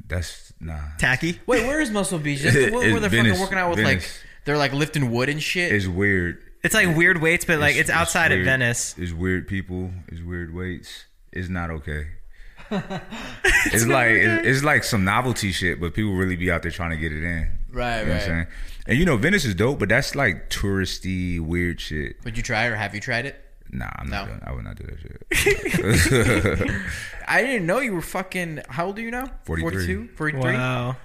That's 0.08 0.52
nah. 0.60 0.80
Tacky. 0.98 1.40
Wait, 1.46 1.66
where 1.66 1.80
is 1.80 1.92
Muscle 1.92 2.20
Beach? 2.20 2.42
That's 2.42 2.56
the 2.56 2.72
one 2.72 2.92
where 2.92 3.00
they're 3.00 3.10
Venice. 3.10 3.32
fucking 3.34 3.42
working 3.42 3.58
out 3.58 3.70
with 3.70 3.80
Venice. 3.80 4.04
like 4.04 4.12
they're 4.46 4.58
like 4.58 4.74
lifting 4.74 5.12
wood 5.12 5.30
and 5.30 5.42
shit. 5.42 5.72
It's 5.72 5.88
weird. 5.88 6.44
It's 6.64 6.74
like 6.74 6.96
weird 6.96 7.22
weights, 7.22 7.46
but 7.46 7.60
like 7.60 7.76
it's, 7.76 7.90
outside 7.90 8.32
of 8.32 8.38
weird. 8.38 8.46
Venice. 8.46 8.96
It's 8.98 9.14
weird 9.14 9.48
people. 9.48 9.92
It's 10.08 10.22
weird 10.22 10.54
weights. 10.54 11.06
It's 11.32 11.50
not 11.50 11.70
okay. 11.70 12.08
it's 12.72 13.86
like 13.86 14.10
it's, 14.12 14.48
it's 14.48 14.64
like 14.64 14.84
some 14.84 15.04
novelty 15.04 15.52
shit, 15.52 15.80
but 15.80 15.94
people 15.94 16.14
really 16.14 16.36
be 16.36 16.50
out 16.50 16.62
there 16.64 16.72
trying 16.72 16.92
to 16.92 16.98
get 16.98 17.12
it 17.12 17.24
in. 17.24 17.52
Right, 17.72 18.00
You 18.00 18.06
know 18.06 18.12
what 18.12 18.12
I'm 18.12 18.12
right. 18.12 18.22
saying? 18.24 18.48
And 18.88 18.98
you 18.98 19.06
know, 19.06 19.18
Venice 19.18 19.46
is 19.46 19.56
dope, 19.56 19.80
but 19.80 19.90
that's 19.90 20.16
like 20.16 20.50
touristy, 20.50 21.40
weird 21.40 21.80
shit. 21.80 22.16
Would 22.26 22.36
you 22.38 22.44
try 22.44 22.66
it 22.66 22.70
or 22.70 22.76
have 22.76 22.96
you 22.96 23.02
tried 23.02 23.26
it? 23.26 23.43
Nah, 23.76 23.90
I'm 23.98 24.08
not 24.08 24.26
No. 24.28 24.32
doing. 24.34 24.42
I 24.46 24.52
would 24.54 24.64
not 24.64 24.76
do 24.76 24.84
that 24.86 25.00
shit. 25.02 26.72
I 27.28 27.42
didn't 27.42 27.66
know 27.66 27.80
you 27.80 27.94
were 27.94 28.02
fucking. 28.02 28.62
How 28.70 28.86
old 28.88 29.00
are 29.00 29.02
you 29.02 29.10
now? 29.12 29.32
43. 29.46 29.72
42? 29.72 30.08
43? 30.16 30.54
Wow. 30.54 30.96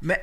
Ma- 0.00 0.14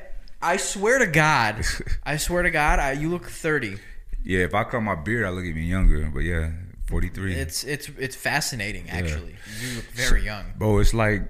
I 0.42 0.56
swear 0.56 0.98
to 1.00 1.06
God, 1.06 1.64
I 2.04 2.16
swear 2.16 2.42
to 2.42 2.50
God, 2.50 2.78
I, 2.78 2.92
you 2.92 3.10
look 3.10 3.26
30. 3.26 3.76
yeah, 4.24 4.40
if 4.40 4.54
I 4.54 4.64
cut 4.64 4.80
my 4.80 4.94
beard, 4.94 5.26
I 5.26 5.30
look 5.30 5.44
even 5.44 5.64
younger. 5.64 6.10
But 6.12 6.20
yeah, 6.20 6.52
43. 6.86 7.34
It's 7.34 7.64
it's 7.64 7.88
it's 7.98 8.16
fascinating 8.16 8.88
actually. 8.88 9.36
You 9.60 9.76
look 9.76 9.84
very 9.92 10.24
young. 10.24 10.46
bro. 10.56 10.78
It's 10.78 10.94
like 10.94 11.22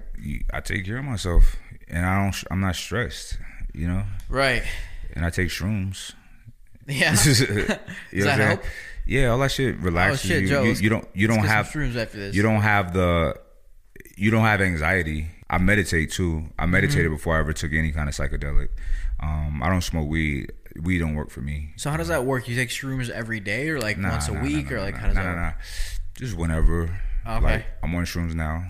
I 0.53 0.61
take 0.61 0.85
care 0.85 0.97
of 0.99 1.03
myself, 1.05 1.57
and 1.89 2.05
I 2.05 2.23
don't. 2.23 2.43
I'm 2.49 2.61
not 2.61 2.75
stressed. 2.75 3.37
You 3.73 3.87
know, 3.87 4.03
Right. 4.29 4.63
and 5.13 5.25
I 5.25 5.29
take 5.29 5.49
shrooms. 5.49 6.13
Yeah. 6.87 7.11
you 7.11 7.15
Does 7.15 7.39
that 7.47 7.79
I'm 8.11 8.21
saying? 8.23 8.39
help? 8.39 8.63
Yeah, 9.07 9.27
all 9.29 9.39
that 9.39 9.51
shit 9.51 9.75
Oh 9.75 9.83
relaxes 9.83 10.21
shit, 10.29 10.41
you. 10.43 10.47
Joe. 10.47 10.63
you. 10.63 10.73
You 10.73 10.89
don't. 10.89 11.07
You 11.13 11.27
don't 11.27 11.39
have. 11.45 11.67
shrooms 11.67 11.95
after 11.95 12.17
this. 12.17 12.35
You 12.35 12.43
don't 12.43 12.61
have 12.61 12.93
the. 12.93 13.35
You 14.17 14.31
don't 14.31 14.43
have 14.43 14.61
anxiety. 14.61 15.27
I 15.49 15.57
meditate 15.57 16.11
too. 16.11 16.45
I 16.57 16.65
meditated 16.65 17.05
Mm-hmm. 17.07 17.15
before 17.15 17.35
I 17.35 17.39
ever 17.39 17.53
took 17.53 17.73
any 17.73 17.91
kind 17.91 18.07
of 18.07 18.15
psychedelic. 18.15 18.69
Um, 19.19 19.61
I 19.63 19.69
don't 19.69 19.81
smoke 19.81 20.07
weed. 20.07 20.51
Weed 20.81 20.99
don't 20.99 21.15
work 21.15 21.29
for 21.29 21.41
me. 21.41 21.73
So 21.75 21.89
how 21.89 21.97
does 21.97 22.07
that 22.07 22.25
work? 22.25 22.47
You 22.47 22.55
take 22.55 22.69
shrooms 22.69 23.09
every 23.09 23.39
day, 23.41 23.67
or 23.69 23.79
like 23.81 23.97
Nah, 23.97 24.11
once 24.11 24.29
a 24.29 24.33
nah, 24.33 24.41
week, 24.43 24.69
nah, 24.71 24.77
or 24.77 24.81
like 24.81 24.95
how 24.95 25.07
does 25.07 25.15
nah, 25.15 25.23
that 25.23 25.35
nah, 25.35 25.41
work? 25.47 25.55
nah. 25.55 25.61
Just 26.15 26.37
whenever. 26.37 26.83
Okay. 27.27 27.41
Like 27.43 27.65
I'm 27.83 27.93
on 27.95 28.05
shrooms 28.05 28.33
now. 28.33 28.63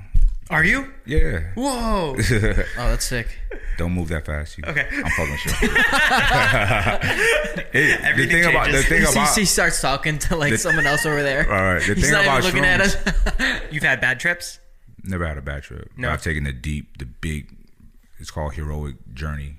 Are 0.50 0.64
you? 0.64 0.92
Yeah. 1.06 1.42
Whoa! 1.56 2.16
oh, 2.20 2.64
that's 2.76 3.06
sick. 3.06 3.28
Don't 3.78 3.94
move 3.94 4.10
that 4.10 4.26
fast. 4.26 4.58
You, 4.58 4.64
Okay. 4.68 4.88
I'm 4.92 5.10
fucking 5.12 5.38
sure. 5.38 5.54
It- 7.74 8.00
the 8.00 8.06
Everything 8.06 8.44
thing 8.44 8.50
about 8.52 8.72
the 8.72 8.84
thing 8.84 9.02
He, 9.02 9.08
about 9.12 9.36
he 9.38 9.46
starts 9.46 9.82
talking 9.82 10.18
to 10.20 10.36
like 10.36 10.52
The- 10.52 10.58
someone 10.58 10.86
else 10.86 11.06
over 11.06 11.22
there. 11.24 11.46
all 11.52 11.74
right. 11.74 11.80
The 11.86 11.94
He's 11.96 12.04
thing 12.06 12.14
not 12.14 12.24
about 12.24 12.44
even 12.44 12.62
looking 12.62 12.66
at 12.66 12.82
us. 12.82 12.96
You've 13.72 13.84
had 13.84 14.02
bad 14.02 14.20
trips? 14.20 14.60
Never 15.04 15.26
had 15.26 15.38
a 15.38 15.42
bad 15.42 15.64
trip. 15.64 15.90
No. 15.98 16.10
I've 16.12 16.22
taken 16.22 16.44
the 16.44 16.54
deep, 16.54 16.98
the 16.98 17.06
big. 17.06 17.48
It's 18.20 18.30
called 18.30 18.54
heroic 18.54 18.96
journey. 19.14 19.56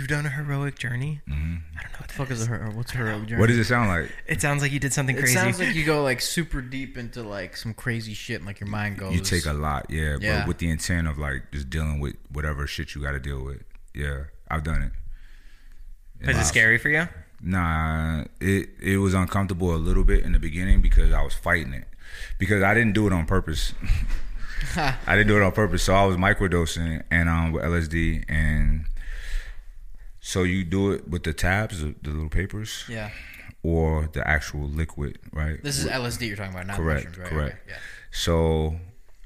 You've 0.00 0.08
done 0.08 0.24
a 0.24 0.30
heroic 0.30 0.78
journey? 0.78 1.20
Mm-hmm. 1.28 1.56
I 1.78 1.82
don't 1.82 1.92
know 1.92 1.98
what 1.98 2.08
the 2.08 2.14
fuck 2.14 2.30
is 2.30 2.46
her? 2.46 2.70
What's 2.74 2.92
her 2.92 3.20
journey? 3.26 3.38
What 3.38 3.48
does 3.48 3.58
it 3.58 3.64
sound 3.64 3.90
like? 3.90 4.10
It 4.26 4.40
sounds 4.40 4.62
like 4.62 4.72
you 4.72 4.80
did 4.80 4.94
something 4.94 5.14
It 5.14 5.18
crazy. 5.18 5.34
It 5.36 5.42
sounds 5.42 5.60
like 5.60 5.74
you 5.74 5.84
go 5.84 6.02
like 6.02 6.20
super 6.36 6.62
deep 6.62 6.96
into 6.96 7.22
like 7.22 7.54
some 7.54 7.74
crazy 7.74 8.14
shit, 8.14 8.36
and 8.36 8.46
like 8.46 8.60
your 8.60 8.68
mind 8.70 8.96
goes. 8.96 9.12
You 9.12 9.20
take 9.20 9.44
a 9.44 9.52
lot, 9.52 9.90
yeah, 9.90 10.16
Yeah. 10.18 10.38
but 10.38 10.48
with 10.48 10.58
the 10.58 10.70
intent 10.70 11.06
of 11.06 11.18
like 11.18 11.52
just 11.52 11.68
dealing 11.68 12.00
with 12.00 12.16
whatever 12.32 12.66
shit 12.66 12.94
you 12.94 13.02
got 13.02 13.12
to 13.12 13.20
deal 13.20 13.44
with. 13.44 13.62
Yeah, 13.94 14.24
I've 14.50 14.64
done 14.64 14.80
it. 14.80 16.30
Is 16.30 16.38
it 16.38 16.44
scary 16.44 16.78
for 16.78 16.88
you? 16.88 17.06
Nah, 17.42 18.24
it 18.40 18.70
it 18.80 18.96
was 18.96 19.12
uncomfortable 19.12 19.74
a 19.74 19.76
little 19.76 20.04
bit 20.04 20.24
in 20.24 20.32
the 20.32 20.38
beginning 20.38 20.80
because 20.80 21.12
I 21.12 21.20
was 21.22 21.34
fighting 21.34 21.74
it 21.74 21.84
because 22.38 22.62
I 22.62 22.72
didn't 22.72 22.94
do 22.94 23.06
it 23.06 23.12
on 23.12 23.26
purpose. 23.26 23.74
I 24.76 24.96
didn't 25.08 25.28
do 25.28 25.36
it 25.36 25.42
on 25.42 25.52
purpose. 25.52 25.82
So 25.82 25.92
I 25.94 26.06
was 26.06 26.16
microdosing 26.16 27.02
and 27.10 27.28
um 27.28 27.52
with 27.52 27.64
LSD 27.64 28.24
and 28.30 28.86
so 30.20 30.42
you 30.42 30.64
do 30.64 30.92
it 30.92 31.08
with 31.08 31.22
the 31.24 31.32
tabs, 31.32 31.80
the, 31.80 31.94
the 32.02 32.10
little 32.10 32.28
papers, 32.28 32.84
Yeah. 32.88 33.10
or 33.62 34.08
the 34.12 34.26
actual 34.26 34.68
liquid, 34.68 35.18
right? 35.32 35.62
This 35.62 35.78
is 35.78 35.86
LSD 35.86 36.28
you're 36.28 36.36
talking 36.36 36.52
about, 36.52 36.66
not 36.66 36.76
correct, 36.76 37.06
mushrooms, 37.06 37.18
right? 37.18 37.28
correct. 37.30 37.56
Okay, 37.64 37.72
yeah. 37.72 37.78
So 38.10 38.76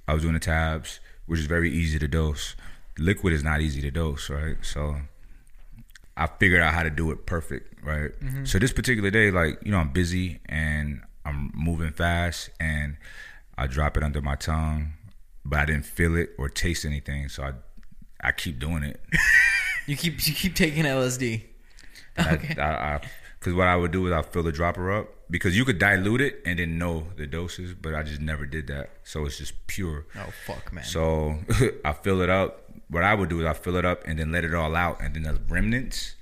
I 0.09 0.15
was 0.15 0.23
doing 0.23 0.35
the 0.35 0.41
tabs, 0.41 1.01
which 1.27 1.41
is 1.41 1.47
very 1.47 1.71
easy 1.71 1.99
to 1.99 2.09
dose. 2.09 2.55
Liquid 2.99 3.33
is 3.33 3.43
not 3.43 3.61
easy 3.61 3.81
to 3.83 3.91
dose, 3.91 4.31
right? 4.31 4.57
So 4.63 4.97
I 6.17 6.29
figured 6.39 6.61
out 6.63 6.75
how 6.75 6.83
to 6.85 6.91
do 6.91 7.11
it 7.11 7.27
perfect, 7.27 7.83
right? 7.85 8.11
Mm-hmm. 8.21 8.45
So 8.45 8.59
this 8.59 8.73
particular 8.73 9.11
day, 9.11 9.31
like 9.31 9.59
you 9.65 9.73
know, 9.73 9.79
I'm 9.79 9.91
busy 9.93 10.41
and 10.47 11.01
I'm 11.25 11.51
moving 11.55 11.91
fast, 11.91 12.51
and 12.61 12.97
I 13.59 13.67
drop 13.67 13.97
it 13.97 14.03
under 14.03 14.21
my 14.23 14.37
tongue, 14.37 14.93
but 15.45 15.59
I 15.59 15.65
didn't 15.65 15.87
feel 15.87 16.15
it 16.17 16.31
or 16.39 16.49
taste 16.49 16.85
anything, 16.85 17.29
so 17.31 17.43
I 17.43 17.53
I 18.21 18.31
keep 18.33 18.59
doing 18.61 18.83
it. 18.85 19.01
You 19.87 19.97
keep 19.97 20.27
you 20.27 20.35
keep 20.35 20.55
taking 20.55 20.85
LSD. 20.85 21.42
Okay. 22.18 23.01
Because 23.38 23.55
what 23.55 23.66
I 23.66 23.77
would 23.77 23.90
do 23.90 24.07
is 24.07 24.12
I 24.12 24.23
fill 24.23 24.42
the 24.42 24.53
dropper 24.53 24.90
up 24.90 25.09
because 25.31 25.57
you 25.57 25.64
could 25.64 25.79
dilute 25.79 26.20
it 26.20 26.40
and 26.47 26.59
then 26.59 26.79
know 26.79 27.09
the 27.16 27.27
doses, 27.27 27.75
but 27.75 27.94
I 27.94 28.03
just 28.03 28.20
never 28.20 28.47
did 28.47 28.68
that. 28.68 28.90
So 29.03 29.27
it's 29.27 29.38
just 29.38 29.66
pure. 29.66 30.07
oh 30.16 30.33
fuck, 30.47 30.73
man. 30.73 30.85
So 30.85 31.38
I 31.85 31.92
fill 31.92 32.23
it 32.23 32.31
up, 32.31 32.70
what 32.88 33.05
I 33.05 33.14
would 33.14 33.29
do 33.29 33.40
is 33.40 33.47
I 33.47 33.53
fill 33.53 33.77
it 33.77 33.85
up 33.85 34.07
and 34.07 34.18
then 34.18 34.33
let 34.33 34.44
it 34.44 34.55
all 34.55 34.75
out, 34.77 35.01
and 35.01 35.14
then 35.14 35.25
the 35.25 35.38
remnants, 35.49 36.14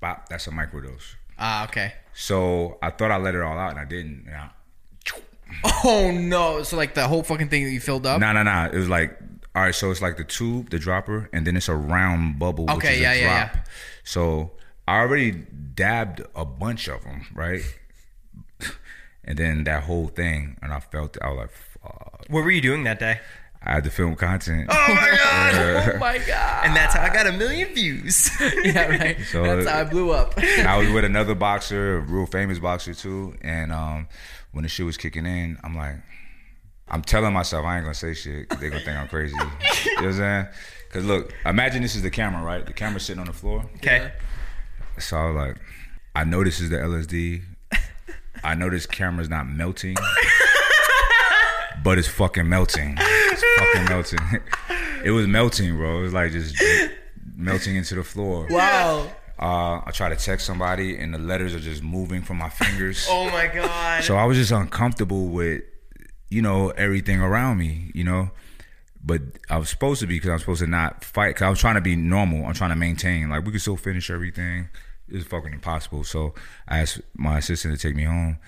bop, 0.00 0.28
that's 0.28 0.46
a 0.46 0.50
microdose. 0.50 1.14
Ah, 1.38 1.64
okay. 1.64 1.92
So 2.14 2.78
I 2.82 2.90
thought 2.90 3.10
I 3.10 3.18
let 3.18 3.34
it 3.34 3.42
all 3.42 3.58
out, 3.58 3.70
and 3.70 3.80
I 3.80 3.84
didn't. 3.84 4.26
And 4.26 4.34
I, 4.34 4.50
Oh 5.84 6.10
no! 6.10 6.62
So 6.62 6.76
like 6.76 6.94
the 6.94 7.06
whole 7.06 7.22
fucking 7.22 7.48
thing 7.48 7.64
that 7.64 7.70
you 7.70 7.80
filled 7.80 8.06
up. 8.06 8.20
No, 8.20 8.32
no, 8.32 8.42
no. 8.42 8.70
It 8.72 8.76
was 8.76 8.88
like, 8.88 9.16
all 9.54 9.62
right, 9.62 9.74
so 9.74 9.90
it's 9.90 10.02
like 10.02 10.16
the 10.16 10.24
tube, 10.24 10.70
the 10.70 10.78
dropper, 10.78 11.28
and 11.32 11.46
then 11.46 11.56
it's 11.56 11.68
a 11.68 11.76
round 11.76 12.40
bubble, 12.40 12.66
which 12.66 12.84
is 12.84 13.00
yeah, 13.00 13.12
a 13.12 13.20
yeah, 13.20 13.48
drop. 13.52 13.66
So 14.02 14.50
I 14.88 14.98
already 14.98 15.30
dabbed 15.30 16.22
a 16.34 16.44
bunch 16.44 16.88
of 16.88 17.04
them, 17.04 17.26
right? 17.32 17.60
and 19.24 19.38
then 19.38 19.64
that 19.64 19.84
whole 19.84 20.08
thing, 20.08 20.58
and 20.60 20.72
I 20.72 20.80
felt 20.80 21.16
it. 21.16 21.22
I 21.22 21.28
was 21.28 21.38
like, 21.38 21.50
fuck. 21.50 22.24
What 22.28 22.42
were 22.42 22.50
you 22.50 22.60
doing 22.60 22.84
that 22.84 22.98
day? 22.98 23.20
I 23.62 23.74
had 23.74 23.84
to 23.84 23.90
film 23.90 24.14
content. 24.16 24.66
Oh 24.70 24.86
my 24.88 25.18
god! 25.24 25.92
Oh 25.94 25.98
my 25.98 26.18
god! 26.18 26.66
and 26.66 26.76
that's 26.76 26.94
how 26.94 27.02
I 27.02 27.08
got 27.08 27.26
a 27.26 27.32
million 27.32 27.72
views. 27.74 28.30
yeah, 28.64 28.88
right. 28.88 29.16
So, 29.30 29.42
That's 29.42 29.68
how 29.68 29.80
I 29.80 29.84
blew 29.84 30.10
up. 30.10 30.34
I 30.36 30.76
was 30.76 30.90
with 30.90 31.04
another 31.04 31.34
boxer, 31.34 31.96
a 31.96 32.00
real 32.00 32.26
famous 32.26 32.58
boxer 32.58 32.92
too, 32.92 33.36
and 33.40 33.72
um, 33.72 34.08
when 34.52 34.64
the 34.64 34.68
shit 34.68 34.84
was 34.84 34.98
kicking 34.98 35.24
in, 35.24 35.58
I'm 35.64 35.74
like, 35.74 35.96
I'm 36.88 37.02
telling 37.02 37.32
myself 37.32 37.64
I 37.64 37.76
ain't 37.76 37.84
gonna 37.84 37.94
say 37.94 38.14
shit. 38.14 38.48
they 38.50 38.68
gonna 38.68 38.80
think 38.84 38.96
I'm 38.98 39.08
crazy. 39.08 39.34
you 39.34 39.40
know 39.96 40.02
what 40.02 40.04
I'm 40.06 40.12
saying? 40.14 40.46
Cause 40.92 41.04
look, 41.04 41.32
imagine 41.44 41.82
this 41.82 41.96
is 41.96 42.02
the 42.02 42.10
camera, 42.10 42.42
right? 42.42 42.64
The 42.64 42.72
camera's 42.72 43.04
sitting 43.04 43.20
on 43.20 43.26
the 43.26 43.32
floor. 43.32 43.64
okay. 43.76 44.12
So 44.98 45.16
I 45.16 45.26
was 45.26 45.34
like, 45.34 45.56
I 46.14 46.22
know 46.24 46.44
this 46.44 46.60
is 46.60 46.70
the 46.70 46.76
LSD. 46.76 47.42
I 48.44 48.54
know 48.54 48.68
this 48.70 48.86
camera's 48.86 49.28
not 49.30 49.48
melting, 49.48 49.96
but 51.82 51.98
it's 51.98 52.08
fucking 52.08 52.48
melting. 52.48 52.96
It's 52.98 53.44
fucking 53.58 53.88
melting. 53.88 54.18
It 55.04 55.10
was 55.10 55.26
melting, 55.26 55.76
bro. 55.76 55.98
It 55.98 56.02
was 56.02 56.14
like 56.14 56.32
just 56.32 56.56
melting 57.36 57.76
into 57.76 57.94
the 57.94 58.02
floor. 58.02 58.46
wow. 58.48 59.06
Uh, 59.38 59.82
I 59.84 59.90
try 59.92 60.08
to 60.08 60.16
text 60.16 60.46
somebody, 60.46 60.96
and 60.96 61.12
the 61.12 61.18
letters 61.18 61.54
are 61.54 61.60
just 61.60 61.82
moving 61.82 62.22
from 62.22 62.38
my 62.38 62.48
fingers. 62.48 63.06
Oh 63.10 63.28
my 63.30 63.48
god. 63.48 64.02
So 64.02 64.16
I 64.16 64.24
was 64.24 64.38
just 64.38 64.50
uncomfortable 64.50 65.26
with, 65.26 65.62
you 66.34 66.42
know, 66.42 66.70
everything 66.70 67.20
around 67.20 67.58
me, 67.58 67.92
you 67.94 68.02
know. 68.02 68.30
But 69.04 69.20
I 69.48 69.56
was 69.56 69.68
supposed 69.68 70.00
to 70.00 70.06
be 70.08 70.16
because 70.16 70.30
I'm 70.30 70.38
supposed 70.40 70.60
to 70.62 70.66
not 70.66 71.04
fight. 71.04 71.36
Cause 71.36 71.42
I 71.42 71.48
was 71.50 71.60
trying 71.60 71.76
to 71.76 71.80
be 71.80 71.94
normal. 71.94 72.44
I'm 72.44 72.54
trying 72.54 72.70
to 72.70 72.76
maintain. 72.76 73.28
Like 73.28 73.44
we 73.44 73.52
could 73.52 73.60
still 73.60 73.76
finish 73.76 74.10
everything. 74.10 74.68
It's 75.08 75.24
fucking 75.26 75.52
impossible. 75.52 76.02
So 76.02 76.34
I 76.66 76.80
asked 76.80 77.00
my 77.14 77.38
assistant 77.38 77.78
to 77.78 77.80
take 77.88 77.94
me 77.94 78.02
home. 78.02 78.38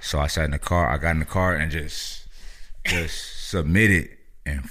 So 0.00 0.18
I 0.18 0.28
sat 0.28 0.46
in 0.46 0.52
the 0.52 0.58
car. 0.58 0.88
I 0.88 0.96
got 0.96 1.10
in 1.10 1.18
the 1.18 1.26
car 1.26 1.54
and 1.54 1.70
just, 1.70 2.26
just 2.86 3.48
submitted, 3.50 4.08
and 4.46 4.64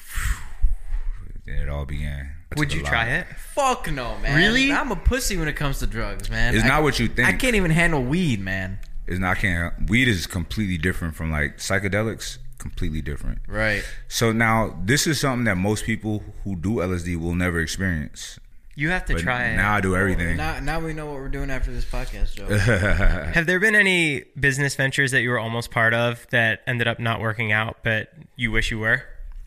then 1.46 1.58
it 1.58 1.70
all 1.70 1.86
began. 1.86 2.32
Would 2.58 2.74
you 2.74 2.82
lot. 2.82 2.90
try 2.90 3.06
it? 3.10 3.28
Fuck 3.28 3.92
no, 3.92 4.18
man. 4.20 4.38
Really? 4.38 4.72
I'm 4.72 4.92
a 4.92 4.96
pussy 4.96 5.38
when 5.38 5.48
it 5.48 5.56
comes 5.56 5.80
to 5.80 5.88
drugs, 5.88 6.30
man. 6.32 6.56
It's 6.56 6.64
I- 6.64 6.68
not 6.68 6.82
what 6.84 6.98
you 6.98 7.08
think. 7.10 7.28
I 7.28 7.34
can't 7.34 7.56
even 7.56 7.72
handle 7.72 8.02
weed, 8.02 8.40
man. 8.40 8.80
It's 9.06 9.20
not. 9.20 9.38
I 9.38 9.40
can't. 9.40 9.90
Weed 9.90 10.08
is 10.08 10.26
completely 10.26 10.78
different 10.80 11.14
from 11.16 11.30
like 11.30 11.58
psychedelics. 11.58 12.40
Completely 12.66 13.02
different. 13.04 13.40
Right. 13.48 13.84
So 14.08 14.32
now 14.32 14.76
this 14.84 15.06
is 15.06 15.20
something 15.20 15.44
that 15.46 15.56
most 15.56 15.86
people 15.86 16.24
who 16.44 16.56
do 16.56 16.78
LSD 16.78 17.16
will 17.16 17.36
never 17.36 17.60
experience. 17.60 18.40
You 18.74 18.90
have 18.90 19.06
to 19.06 19.14
But 19.14 19.22
try 19.22 19.44
it. 19.50 19.56
now 19.56 19.76
I 19.76 19.82
do 19.82 19.96
everything. 19.96 20.36
Now, 20.36 20.60
now 20.60 20.80
we 20.80 20.92
know 20.92 21.06
what 21.06 21.14
we're 21.16 21.30
doing 21.30 21.52
after 21.52 21.72
this 21.72 21.86
podcast, 21.86 22.34
Joe. 22.36 22.48
Have 23.34 23.46
there 23.46 23.60
been 23.60 23.76
any 23.76 24.24
business 24.40 24.74
ventures 24.76 25.12
that 25.12 25.22
you 25.22 25.30
were 25.30 25.38
almost 25.38 25.70
part 25.70 25.94
of 25.94 26.26
that 26.32 26.62
ended 26.66 26.88
up 26.88 27.00
not 27.00 27.22
working 27.22 27.52
out, 27.52 27.78
but 27.84 28.12
you 28.36 28.52
wish 28.52 28.72
you 28.72 28.80
were? 28.80 29.04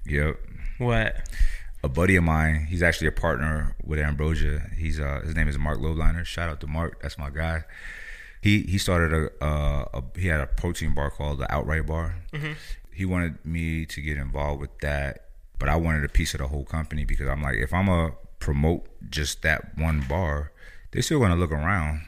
Yep. 0.07 0.37
What? 0.79 1.29
A 1.83 1.89
buddy 1.89 2.15
of 2.15 2.23
mine, 2.23 2.67
he's 2.71 2.83
actually 2.85 3.09
a 3.09 3.13
partner 3.13 3.75
with 3.85 3.99
Ambrosia. 3.99 4.63
He's 4.79 5.01
uh, 5.01 5.23
his 5.25 5.35
name 5.35 5.49
is 5.49 5.59
Mark 5.59 5.79
Lowliner. 5.81 6.25
Shout 6.25 6.49
out 6.49 6.61
to 6.61 6.69
Mark. 6.69 7.03
That's 7.03 7.19
my 7.19 7.31
guy. 7.31 7.65
He 8.41 8.63
he 8.63 8.79
started 8.79 9.13
a, 9.13 9.45
uh, 9.45 9.85
a 9.93 10.19
he 10.19 10.29
had 10.29 10.41
a 10.41 10.47
protein 10.47 10.95
bar 10.95 11.11
called 11.11 11.41
the 11.41 11.53
Outright 11.53 11.85
Bar. 11.87 12.15
He 12.99 13.05
wanted 13.05 13.45
me 13.45 13.87
to 13.87 14.01
get 14.01 14.17
involved 14.17 14.61
with 14.61 14.77
that, 14.81 15.27
but 15.61 15.69
I 15.69 15.77
wanted 15.77 16.05
a 16.05 16.09
piece 16.09 16.35
of 16.35 16.41
the 16.41 16.49
whole 16.49 16.65
company 16.65 17.05
because 17.05 17.29
I'm 17.29 17.43
like, 17.43 17.55
if 17.57 17.73
I'm 17.73 17.89
a 17.89 18.11
promote 18.41 18.87
just 19.09 19.43
that 19.43 19.79
one 19.79 20.05
bar, 20.09 20.51
they're 20.91 21.03
still 21.03 21.21
gonna 21.21 21.37
look 21.37 21.53
around. 21.53 22.03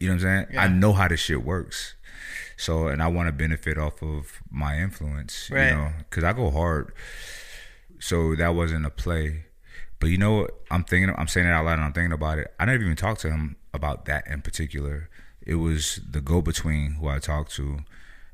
You 0.00 0.08
know 0.08 0.14
what 0.14 0.24
I'm 0.24 0.46
saying? 0.50 0.58
I 0.58 0.68
know 0.68 0.92
how 0.92 1.08
this 1.08 1.20
shit 1.20 1.44
works. 1.44 1.94
So, 2.56 2.88
and 2.88 3.00
I 3.02 3.06
want 3.08 3.28
to 3.28 3.32
benefit 3.32 3.78
off 3.78 4.02
of 4.02 4.40
my 4.50 4.78
influence, 4.78 5.48
Right. 5.50 5.68
you 5.70 5.74
know, 5.76 5.92
because 6.08 6.24
I 6.24 6.32
go 6.32 6.50
hard. 6.50 6.92
So 8.00 8.34
that 8.36 8.54
wasn't 8.54 8.86
a 8.86 8.90
play. 8.90 9.44
But 10.00 10.10
you 10.10 10.18
know 10.18 10.32
what? 10.42 10.54
I'm 10.70 10.84
thinking, 10.84 11.12
I'm 11.16 11.26
saying 11.28 11.46
it 11.46 11.50
out 11.50 11.64
loud 11.64 11.74
and 11.74 11.82
I'm 11.84 11.92
thinking 11.92 12.12
about 12.12 12.38
it. 12.38 12.52
I 12.58 12.64
never 12.64 12.82
even 12.82 12.96
talked 12.96 13.20
to 13.22 13.30
him 13.30 13.56
about 13.74 14.04
that 14.06 14.26
in 14.28 14.42
particular. 14.42 15.08
It 15.42 15.56
was 15.56 16.00
the 16.08 16.20
go 16.20 16.40
between 16.42 16.92
who 16.94 17.08
I 17.08 17.18
talked 17.18 17.52
to. 17.56 17.80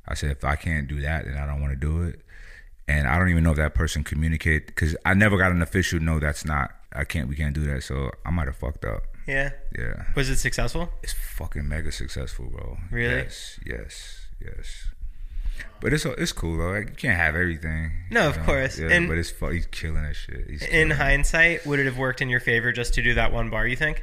I 0.06 0.14
said, 0.14 0.30
if 0.30 0.44
I 0.44 0.56
can't 0.56 0.86
do 0.88 1.00
that, 1.02 1.24
then 1.24 1.36
I 1.36 1.46
don't 1.46 1.60
want 1.60 1.72
to 1.72 1.76
do 1.78 2.02
it. 2.02 2.20
And 2.86 3.08
I 3.08 3.18
don't 3.18 3.30
even 3.30 3.42
know 3.44 3.52
if 3.52 3.56
that 3.56 3.74
person 3.74 4.04
communicated 4.04 4.66
because 4.66 4.94
I 5.06 5.14
never 5.14 5.38
got 5.38 5.52
an 5.52 5.62
official 5.62 6.00
no, 6.00 6.20
that's 6.20 6.44
not, 6.44 6.70
I 6.92 7.04
can't, 7.04 7.28
we 7.28 7.36
can't 7.36 7.54
do 7.54 7.64
that. 7.64 7.82
So 7.82 8.10
I 8.26 8.30
might 8.30 8.46
have 8.46 8.56
fucked 8.56 8.84
up. 8.84 9.02
Yeah. 9.26 9.50
Yeah. 9.78 10.04
Was 10.14 10.28
it 10.28 10.36
successful? 10.36 10.90
It's 11.02 11.14
fucking 11.14 11.66
mega 11.66 11.90
successful, 11.90 12.46
bro. 12.50 12.76
Really? 12.90 13.14
Yes, 13.14 13.58
yes, 13.64 14.26
yes. 14.44 14.86
But 15.80 15.94
it's 15.94 16.04
it's 16.04 16.32
cool 16.32 16.58
though. 16.58 16.72
Like, 16.72 16.88
you 16.90 16.94
can't 16.96 17.16
have 17.16 17.34
everything. 17.36 17.92
No, 18.10 18.28
of 18.28 18.38
course. 18.44 18.78
Yeah, 18.78 18.88
And- 18.90 19.08
but 19.08 19.16
it's 19.16 19.30
fu- 19.30 19.48
he's 19.48 19.66
killing 19.66 20.02
that 20.02 20.14
shit. 20.16 20.46
He's 20.50 20.62
In 20.62 20.68
killing 20.70 20.90
it. 20.90 20.96
hindsight, 20.96 21.64
would 21.66 21.78
it 21.78 21.86
have 21.86 21.96
worked 21.96 22.20
in 22.20 22.28
your 22.28 22.40
favor 22.40 22.70
just 22.72 22.92
to 22.94 23.02
do 23.02 23.14
that 23.14 23.32
one 23.32 23.48
bar, 23.48 23.66
you 23.66 23.76
think? 23.76 24.02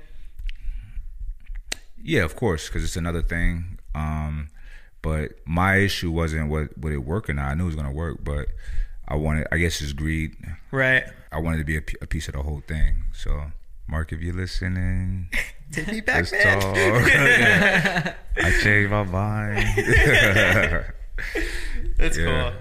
Yeah, 2.02 2.24
of 2.24 2.36
course, 2.36 2.68
because 2.68 2.84
it's 2.84 2.96
another 2.96 3.22
thing. 3.22 3.78
Um, 3.94 4.48
but 5.02 5.32
my 5.46 5.78
issue 5.78 6.12
wasn't 6.12 6.50
what 6.50 6.78
would 6.78 6.94
it 6.94 7.00
work 7.06 7.30
or 7.30 7.34
not. 7.34 7.46
I 7.52 7.54
knew 7.56 7.64
it 7.64 7.68
was 7.68 7.76
gonna 7.76 7.92
work, 7.92 8.20
but 8.24 8.48
I 9.08 9.16
wanted. 9.16 9.48
I 9.52 9.58
guess 9.58 9.82
it's 9.82 9.94
greed. 9.94 10.36
Right. 10.72 11.04
I 11.32 11.40
wanted 11.40 11.58
to 11.60 11.64
be 11.66 11.78
a, 11.78 11.82
p- 11.82 11.98
a 12.02 12.08
piece 12.08 12.28
of 12.28 12.34
the 12.36 12.44
whole 12.44 12.62
thing. 12.68 13.06
So, 13.14 13.52
Mark, 13.88 14.12
if 14.14 14.22
you're 14.22 14.34
listening, 14.36 15.30
Take 15.72 15.88
me 15.88 16.02
back, 16.02 16.30
let's 16.32 16.44
talk. 16.44 16.64
I 18.38 18.52
changed 18.62 18.92
my 18.92 19.04
mind. 19.04 19.68
That's 21.98 22.18
Yeah. 22.18 22.52
cool. 22.52 22.54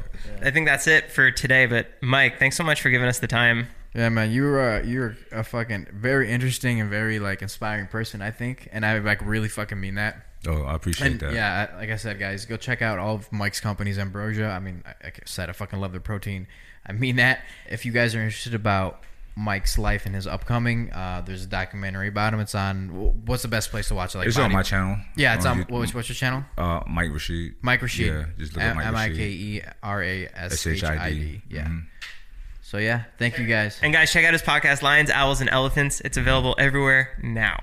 I 0.42 0.50
think 0.50 0.66
that's 0.66 0.86
it 0.86 1.10
for 1.10 1.30
today. 1.30 1.66
But 1.66 1.88
Mike, 2.00 2.38
thanks 2.38 2.56
so 2.56 2.64
much 2.64 2.80
for 2.80 2.90
giving 2.90 3.08
us 3.08 3.18
the 3.18 3.26
time. 3.26 3.66
Yeah, 3.94 4.08
man, 4.08 4.30
you 4.30 4.44
were 4.44 4.60
uh, 4.60 4.82
you're 4.82 5.16
a 5.32 5.42
fucking 5.42 5.88
very 5.92 6.30
interesting 6.30 6.80
and 6.80 6.88
very 6.88 7.18
like 7.18 7.42
inspiring 7.42 7.88
person, 7.88 8.22
I 8.22 8.30
think, 8.30 8.68
and 8.72 8.86
I 8.86 8.98
like 8.98 9.20
really 9.24 9.48
fucking 9.48 9.78
mean 9.80 9.96
that. 9.96 10.26
Oh, 10.46 10.62
I 10.62 10.74
appreciate 10.74 11.12
And 11.12 11.20
that. 11.20 11.32
yeah, 11.34 11.68
like 11.76 11.90
I 11.90 11.96
said, 11.96 12.18
guys, 12.18 12.44
go 12.46 12.56
check 12.56 12.82
out 12.82 12.98
all 12.98 13.14
of 13.16 13.30
Mike's 13.32 13.60
companies, 13.60 13.98
Ambrosia. 13.98 14.46
I 14.48 14.58
mean, 14.58 14.82
I- 14.86 14.94
like 15.04 15.18
I 15.20 15.22
said, 15.26 15.48
I 15.48 15.52
fucking 15.52 15.80
love 15.80 15.92
their 15.92 16.00
protein. 16.00 16.46
I 16.86 16.92
mean 16.92 17.16
that. 17.16 17.42
If 17.68 17.84
you 17.84 17.92
guys 17.92 18.14
are 18.14 18.22
interested 18.22 18.54
about 18.54 19.02
Mike's 19.36 19.78
life 19.78 20.06
and 20.06 20.14
his 20.14 20.26
upcoming, 20.26 20.90
uh, 20.92 21.22
there's 21.24 21.44
a 21.44 21.46
documentary 21.46 22.08
about 22.08 22.34
him. 22.34 22.40
It's 22.40 22.54
on. 22.54 23.22
What's 23.26 23.42
the 23.42 23.48
best 23.48 23.70
place 23.70 23.88
to 23.88 23.94
watch 23.94 24.14
it? 24.14 24.18
Like 24.18 24.28
It's 24.28 24.38
on 24.38 24.50
my 24.52 24.62
channel. 24.62 24.96
Yeah, 25.16 25.34
it's 25.34 25.46
on. 25.46 25.58
you- 25.58 25.64
What's, 25.68 25.94
what's 25.94 26.08
your 26.08 26.16
channel? 26.16 26.44
Uh, 26.58 26.80
Mike 26.88 27.12
Rashid. 27.12 27.54
Mike 27.62 27.82
Rashid. 27.82 28.06
Yeah, 28.06 28.24
just 28.38 28.54
look 28.54 28.62
at 28.64 28.76
Mike 28.76 28.86
M 28.86 28.96
I 28.96 29.06
Rashid. 29.08 29.16
K 29.18 29.28
E 29.30 29.62
R 29.82 30.02
A 30.02 30.26
S 30.34 30.66
H 30.66 30.82
I 30.84 31.10
D. 31.10 31.20
S-H-I-D. 31.20 31.42
Yeah. 31.48 31.64
Mhm. 31.66 31.84
So 32.62 32.78
yeah, 32.78 33.04
thank 33.18 33.36
you 33.38 33.46
guys. 33.46 33.78
And 33.82 33.92
guys, 33.92 34.12
check 34.12 34.24
out 34.24 34.32
his 34.32 34.42
podcast, 34.42 34.80
Lions, 34.82 35.10
Owls, 35.10 35.40
and 35.40 35.50
Elephants. 35.50 36.00
It's 36.02 36.16
available 36.16 36.54
everywhere 36.58 37.18
now. 37.22 37.62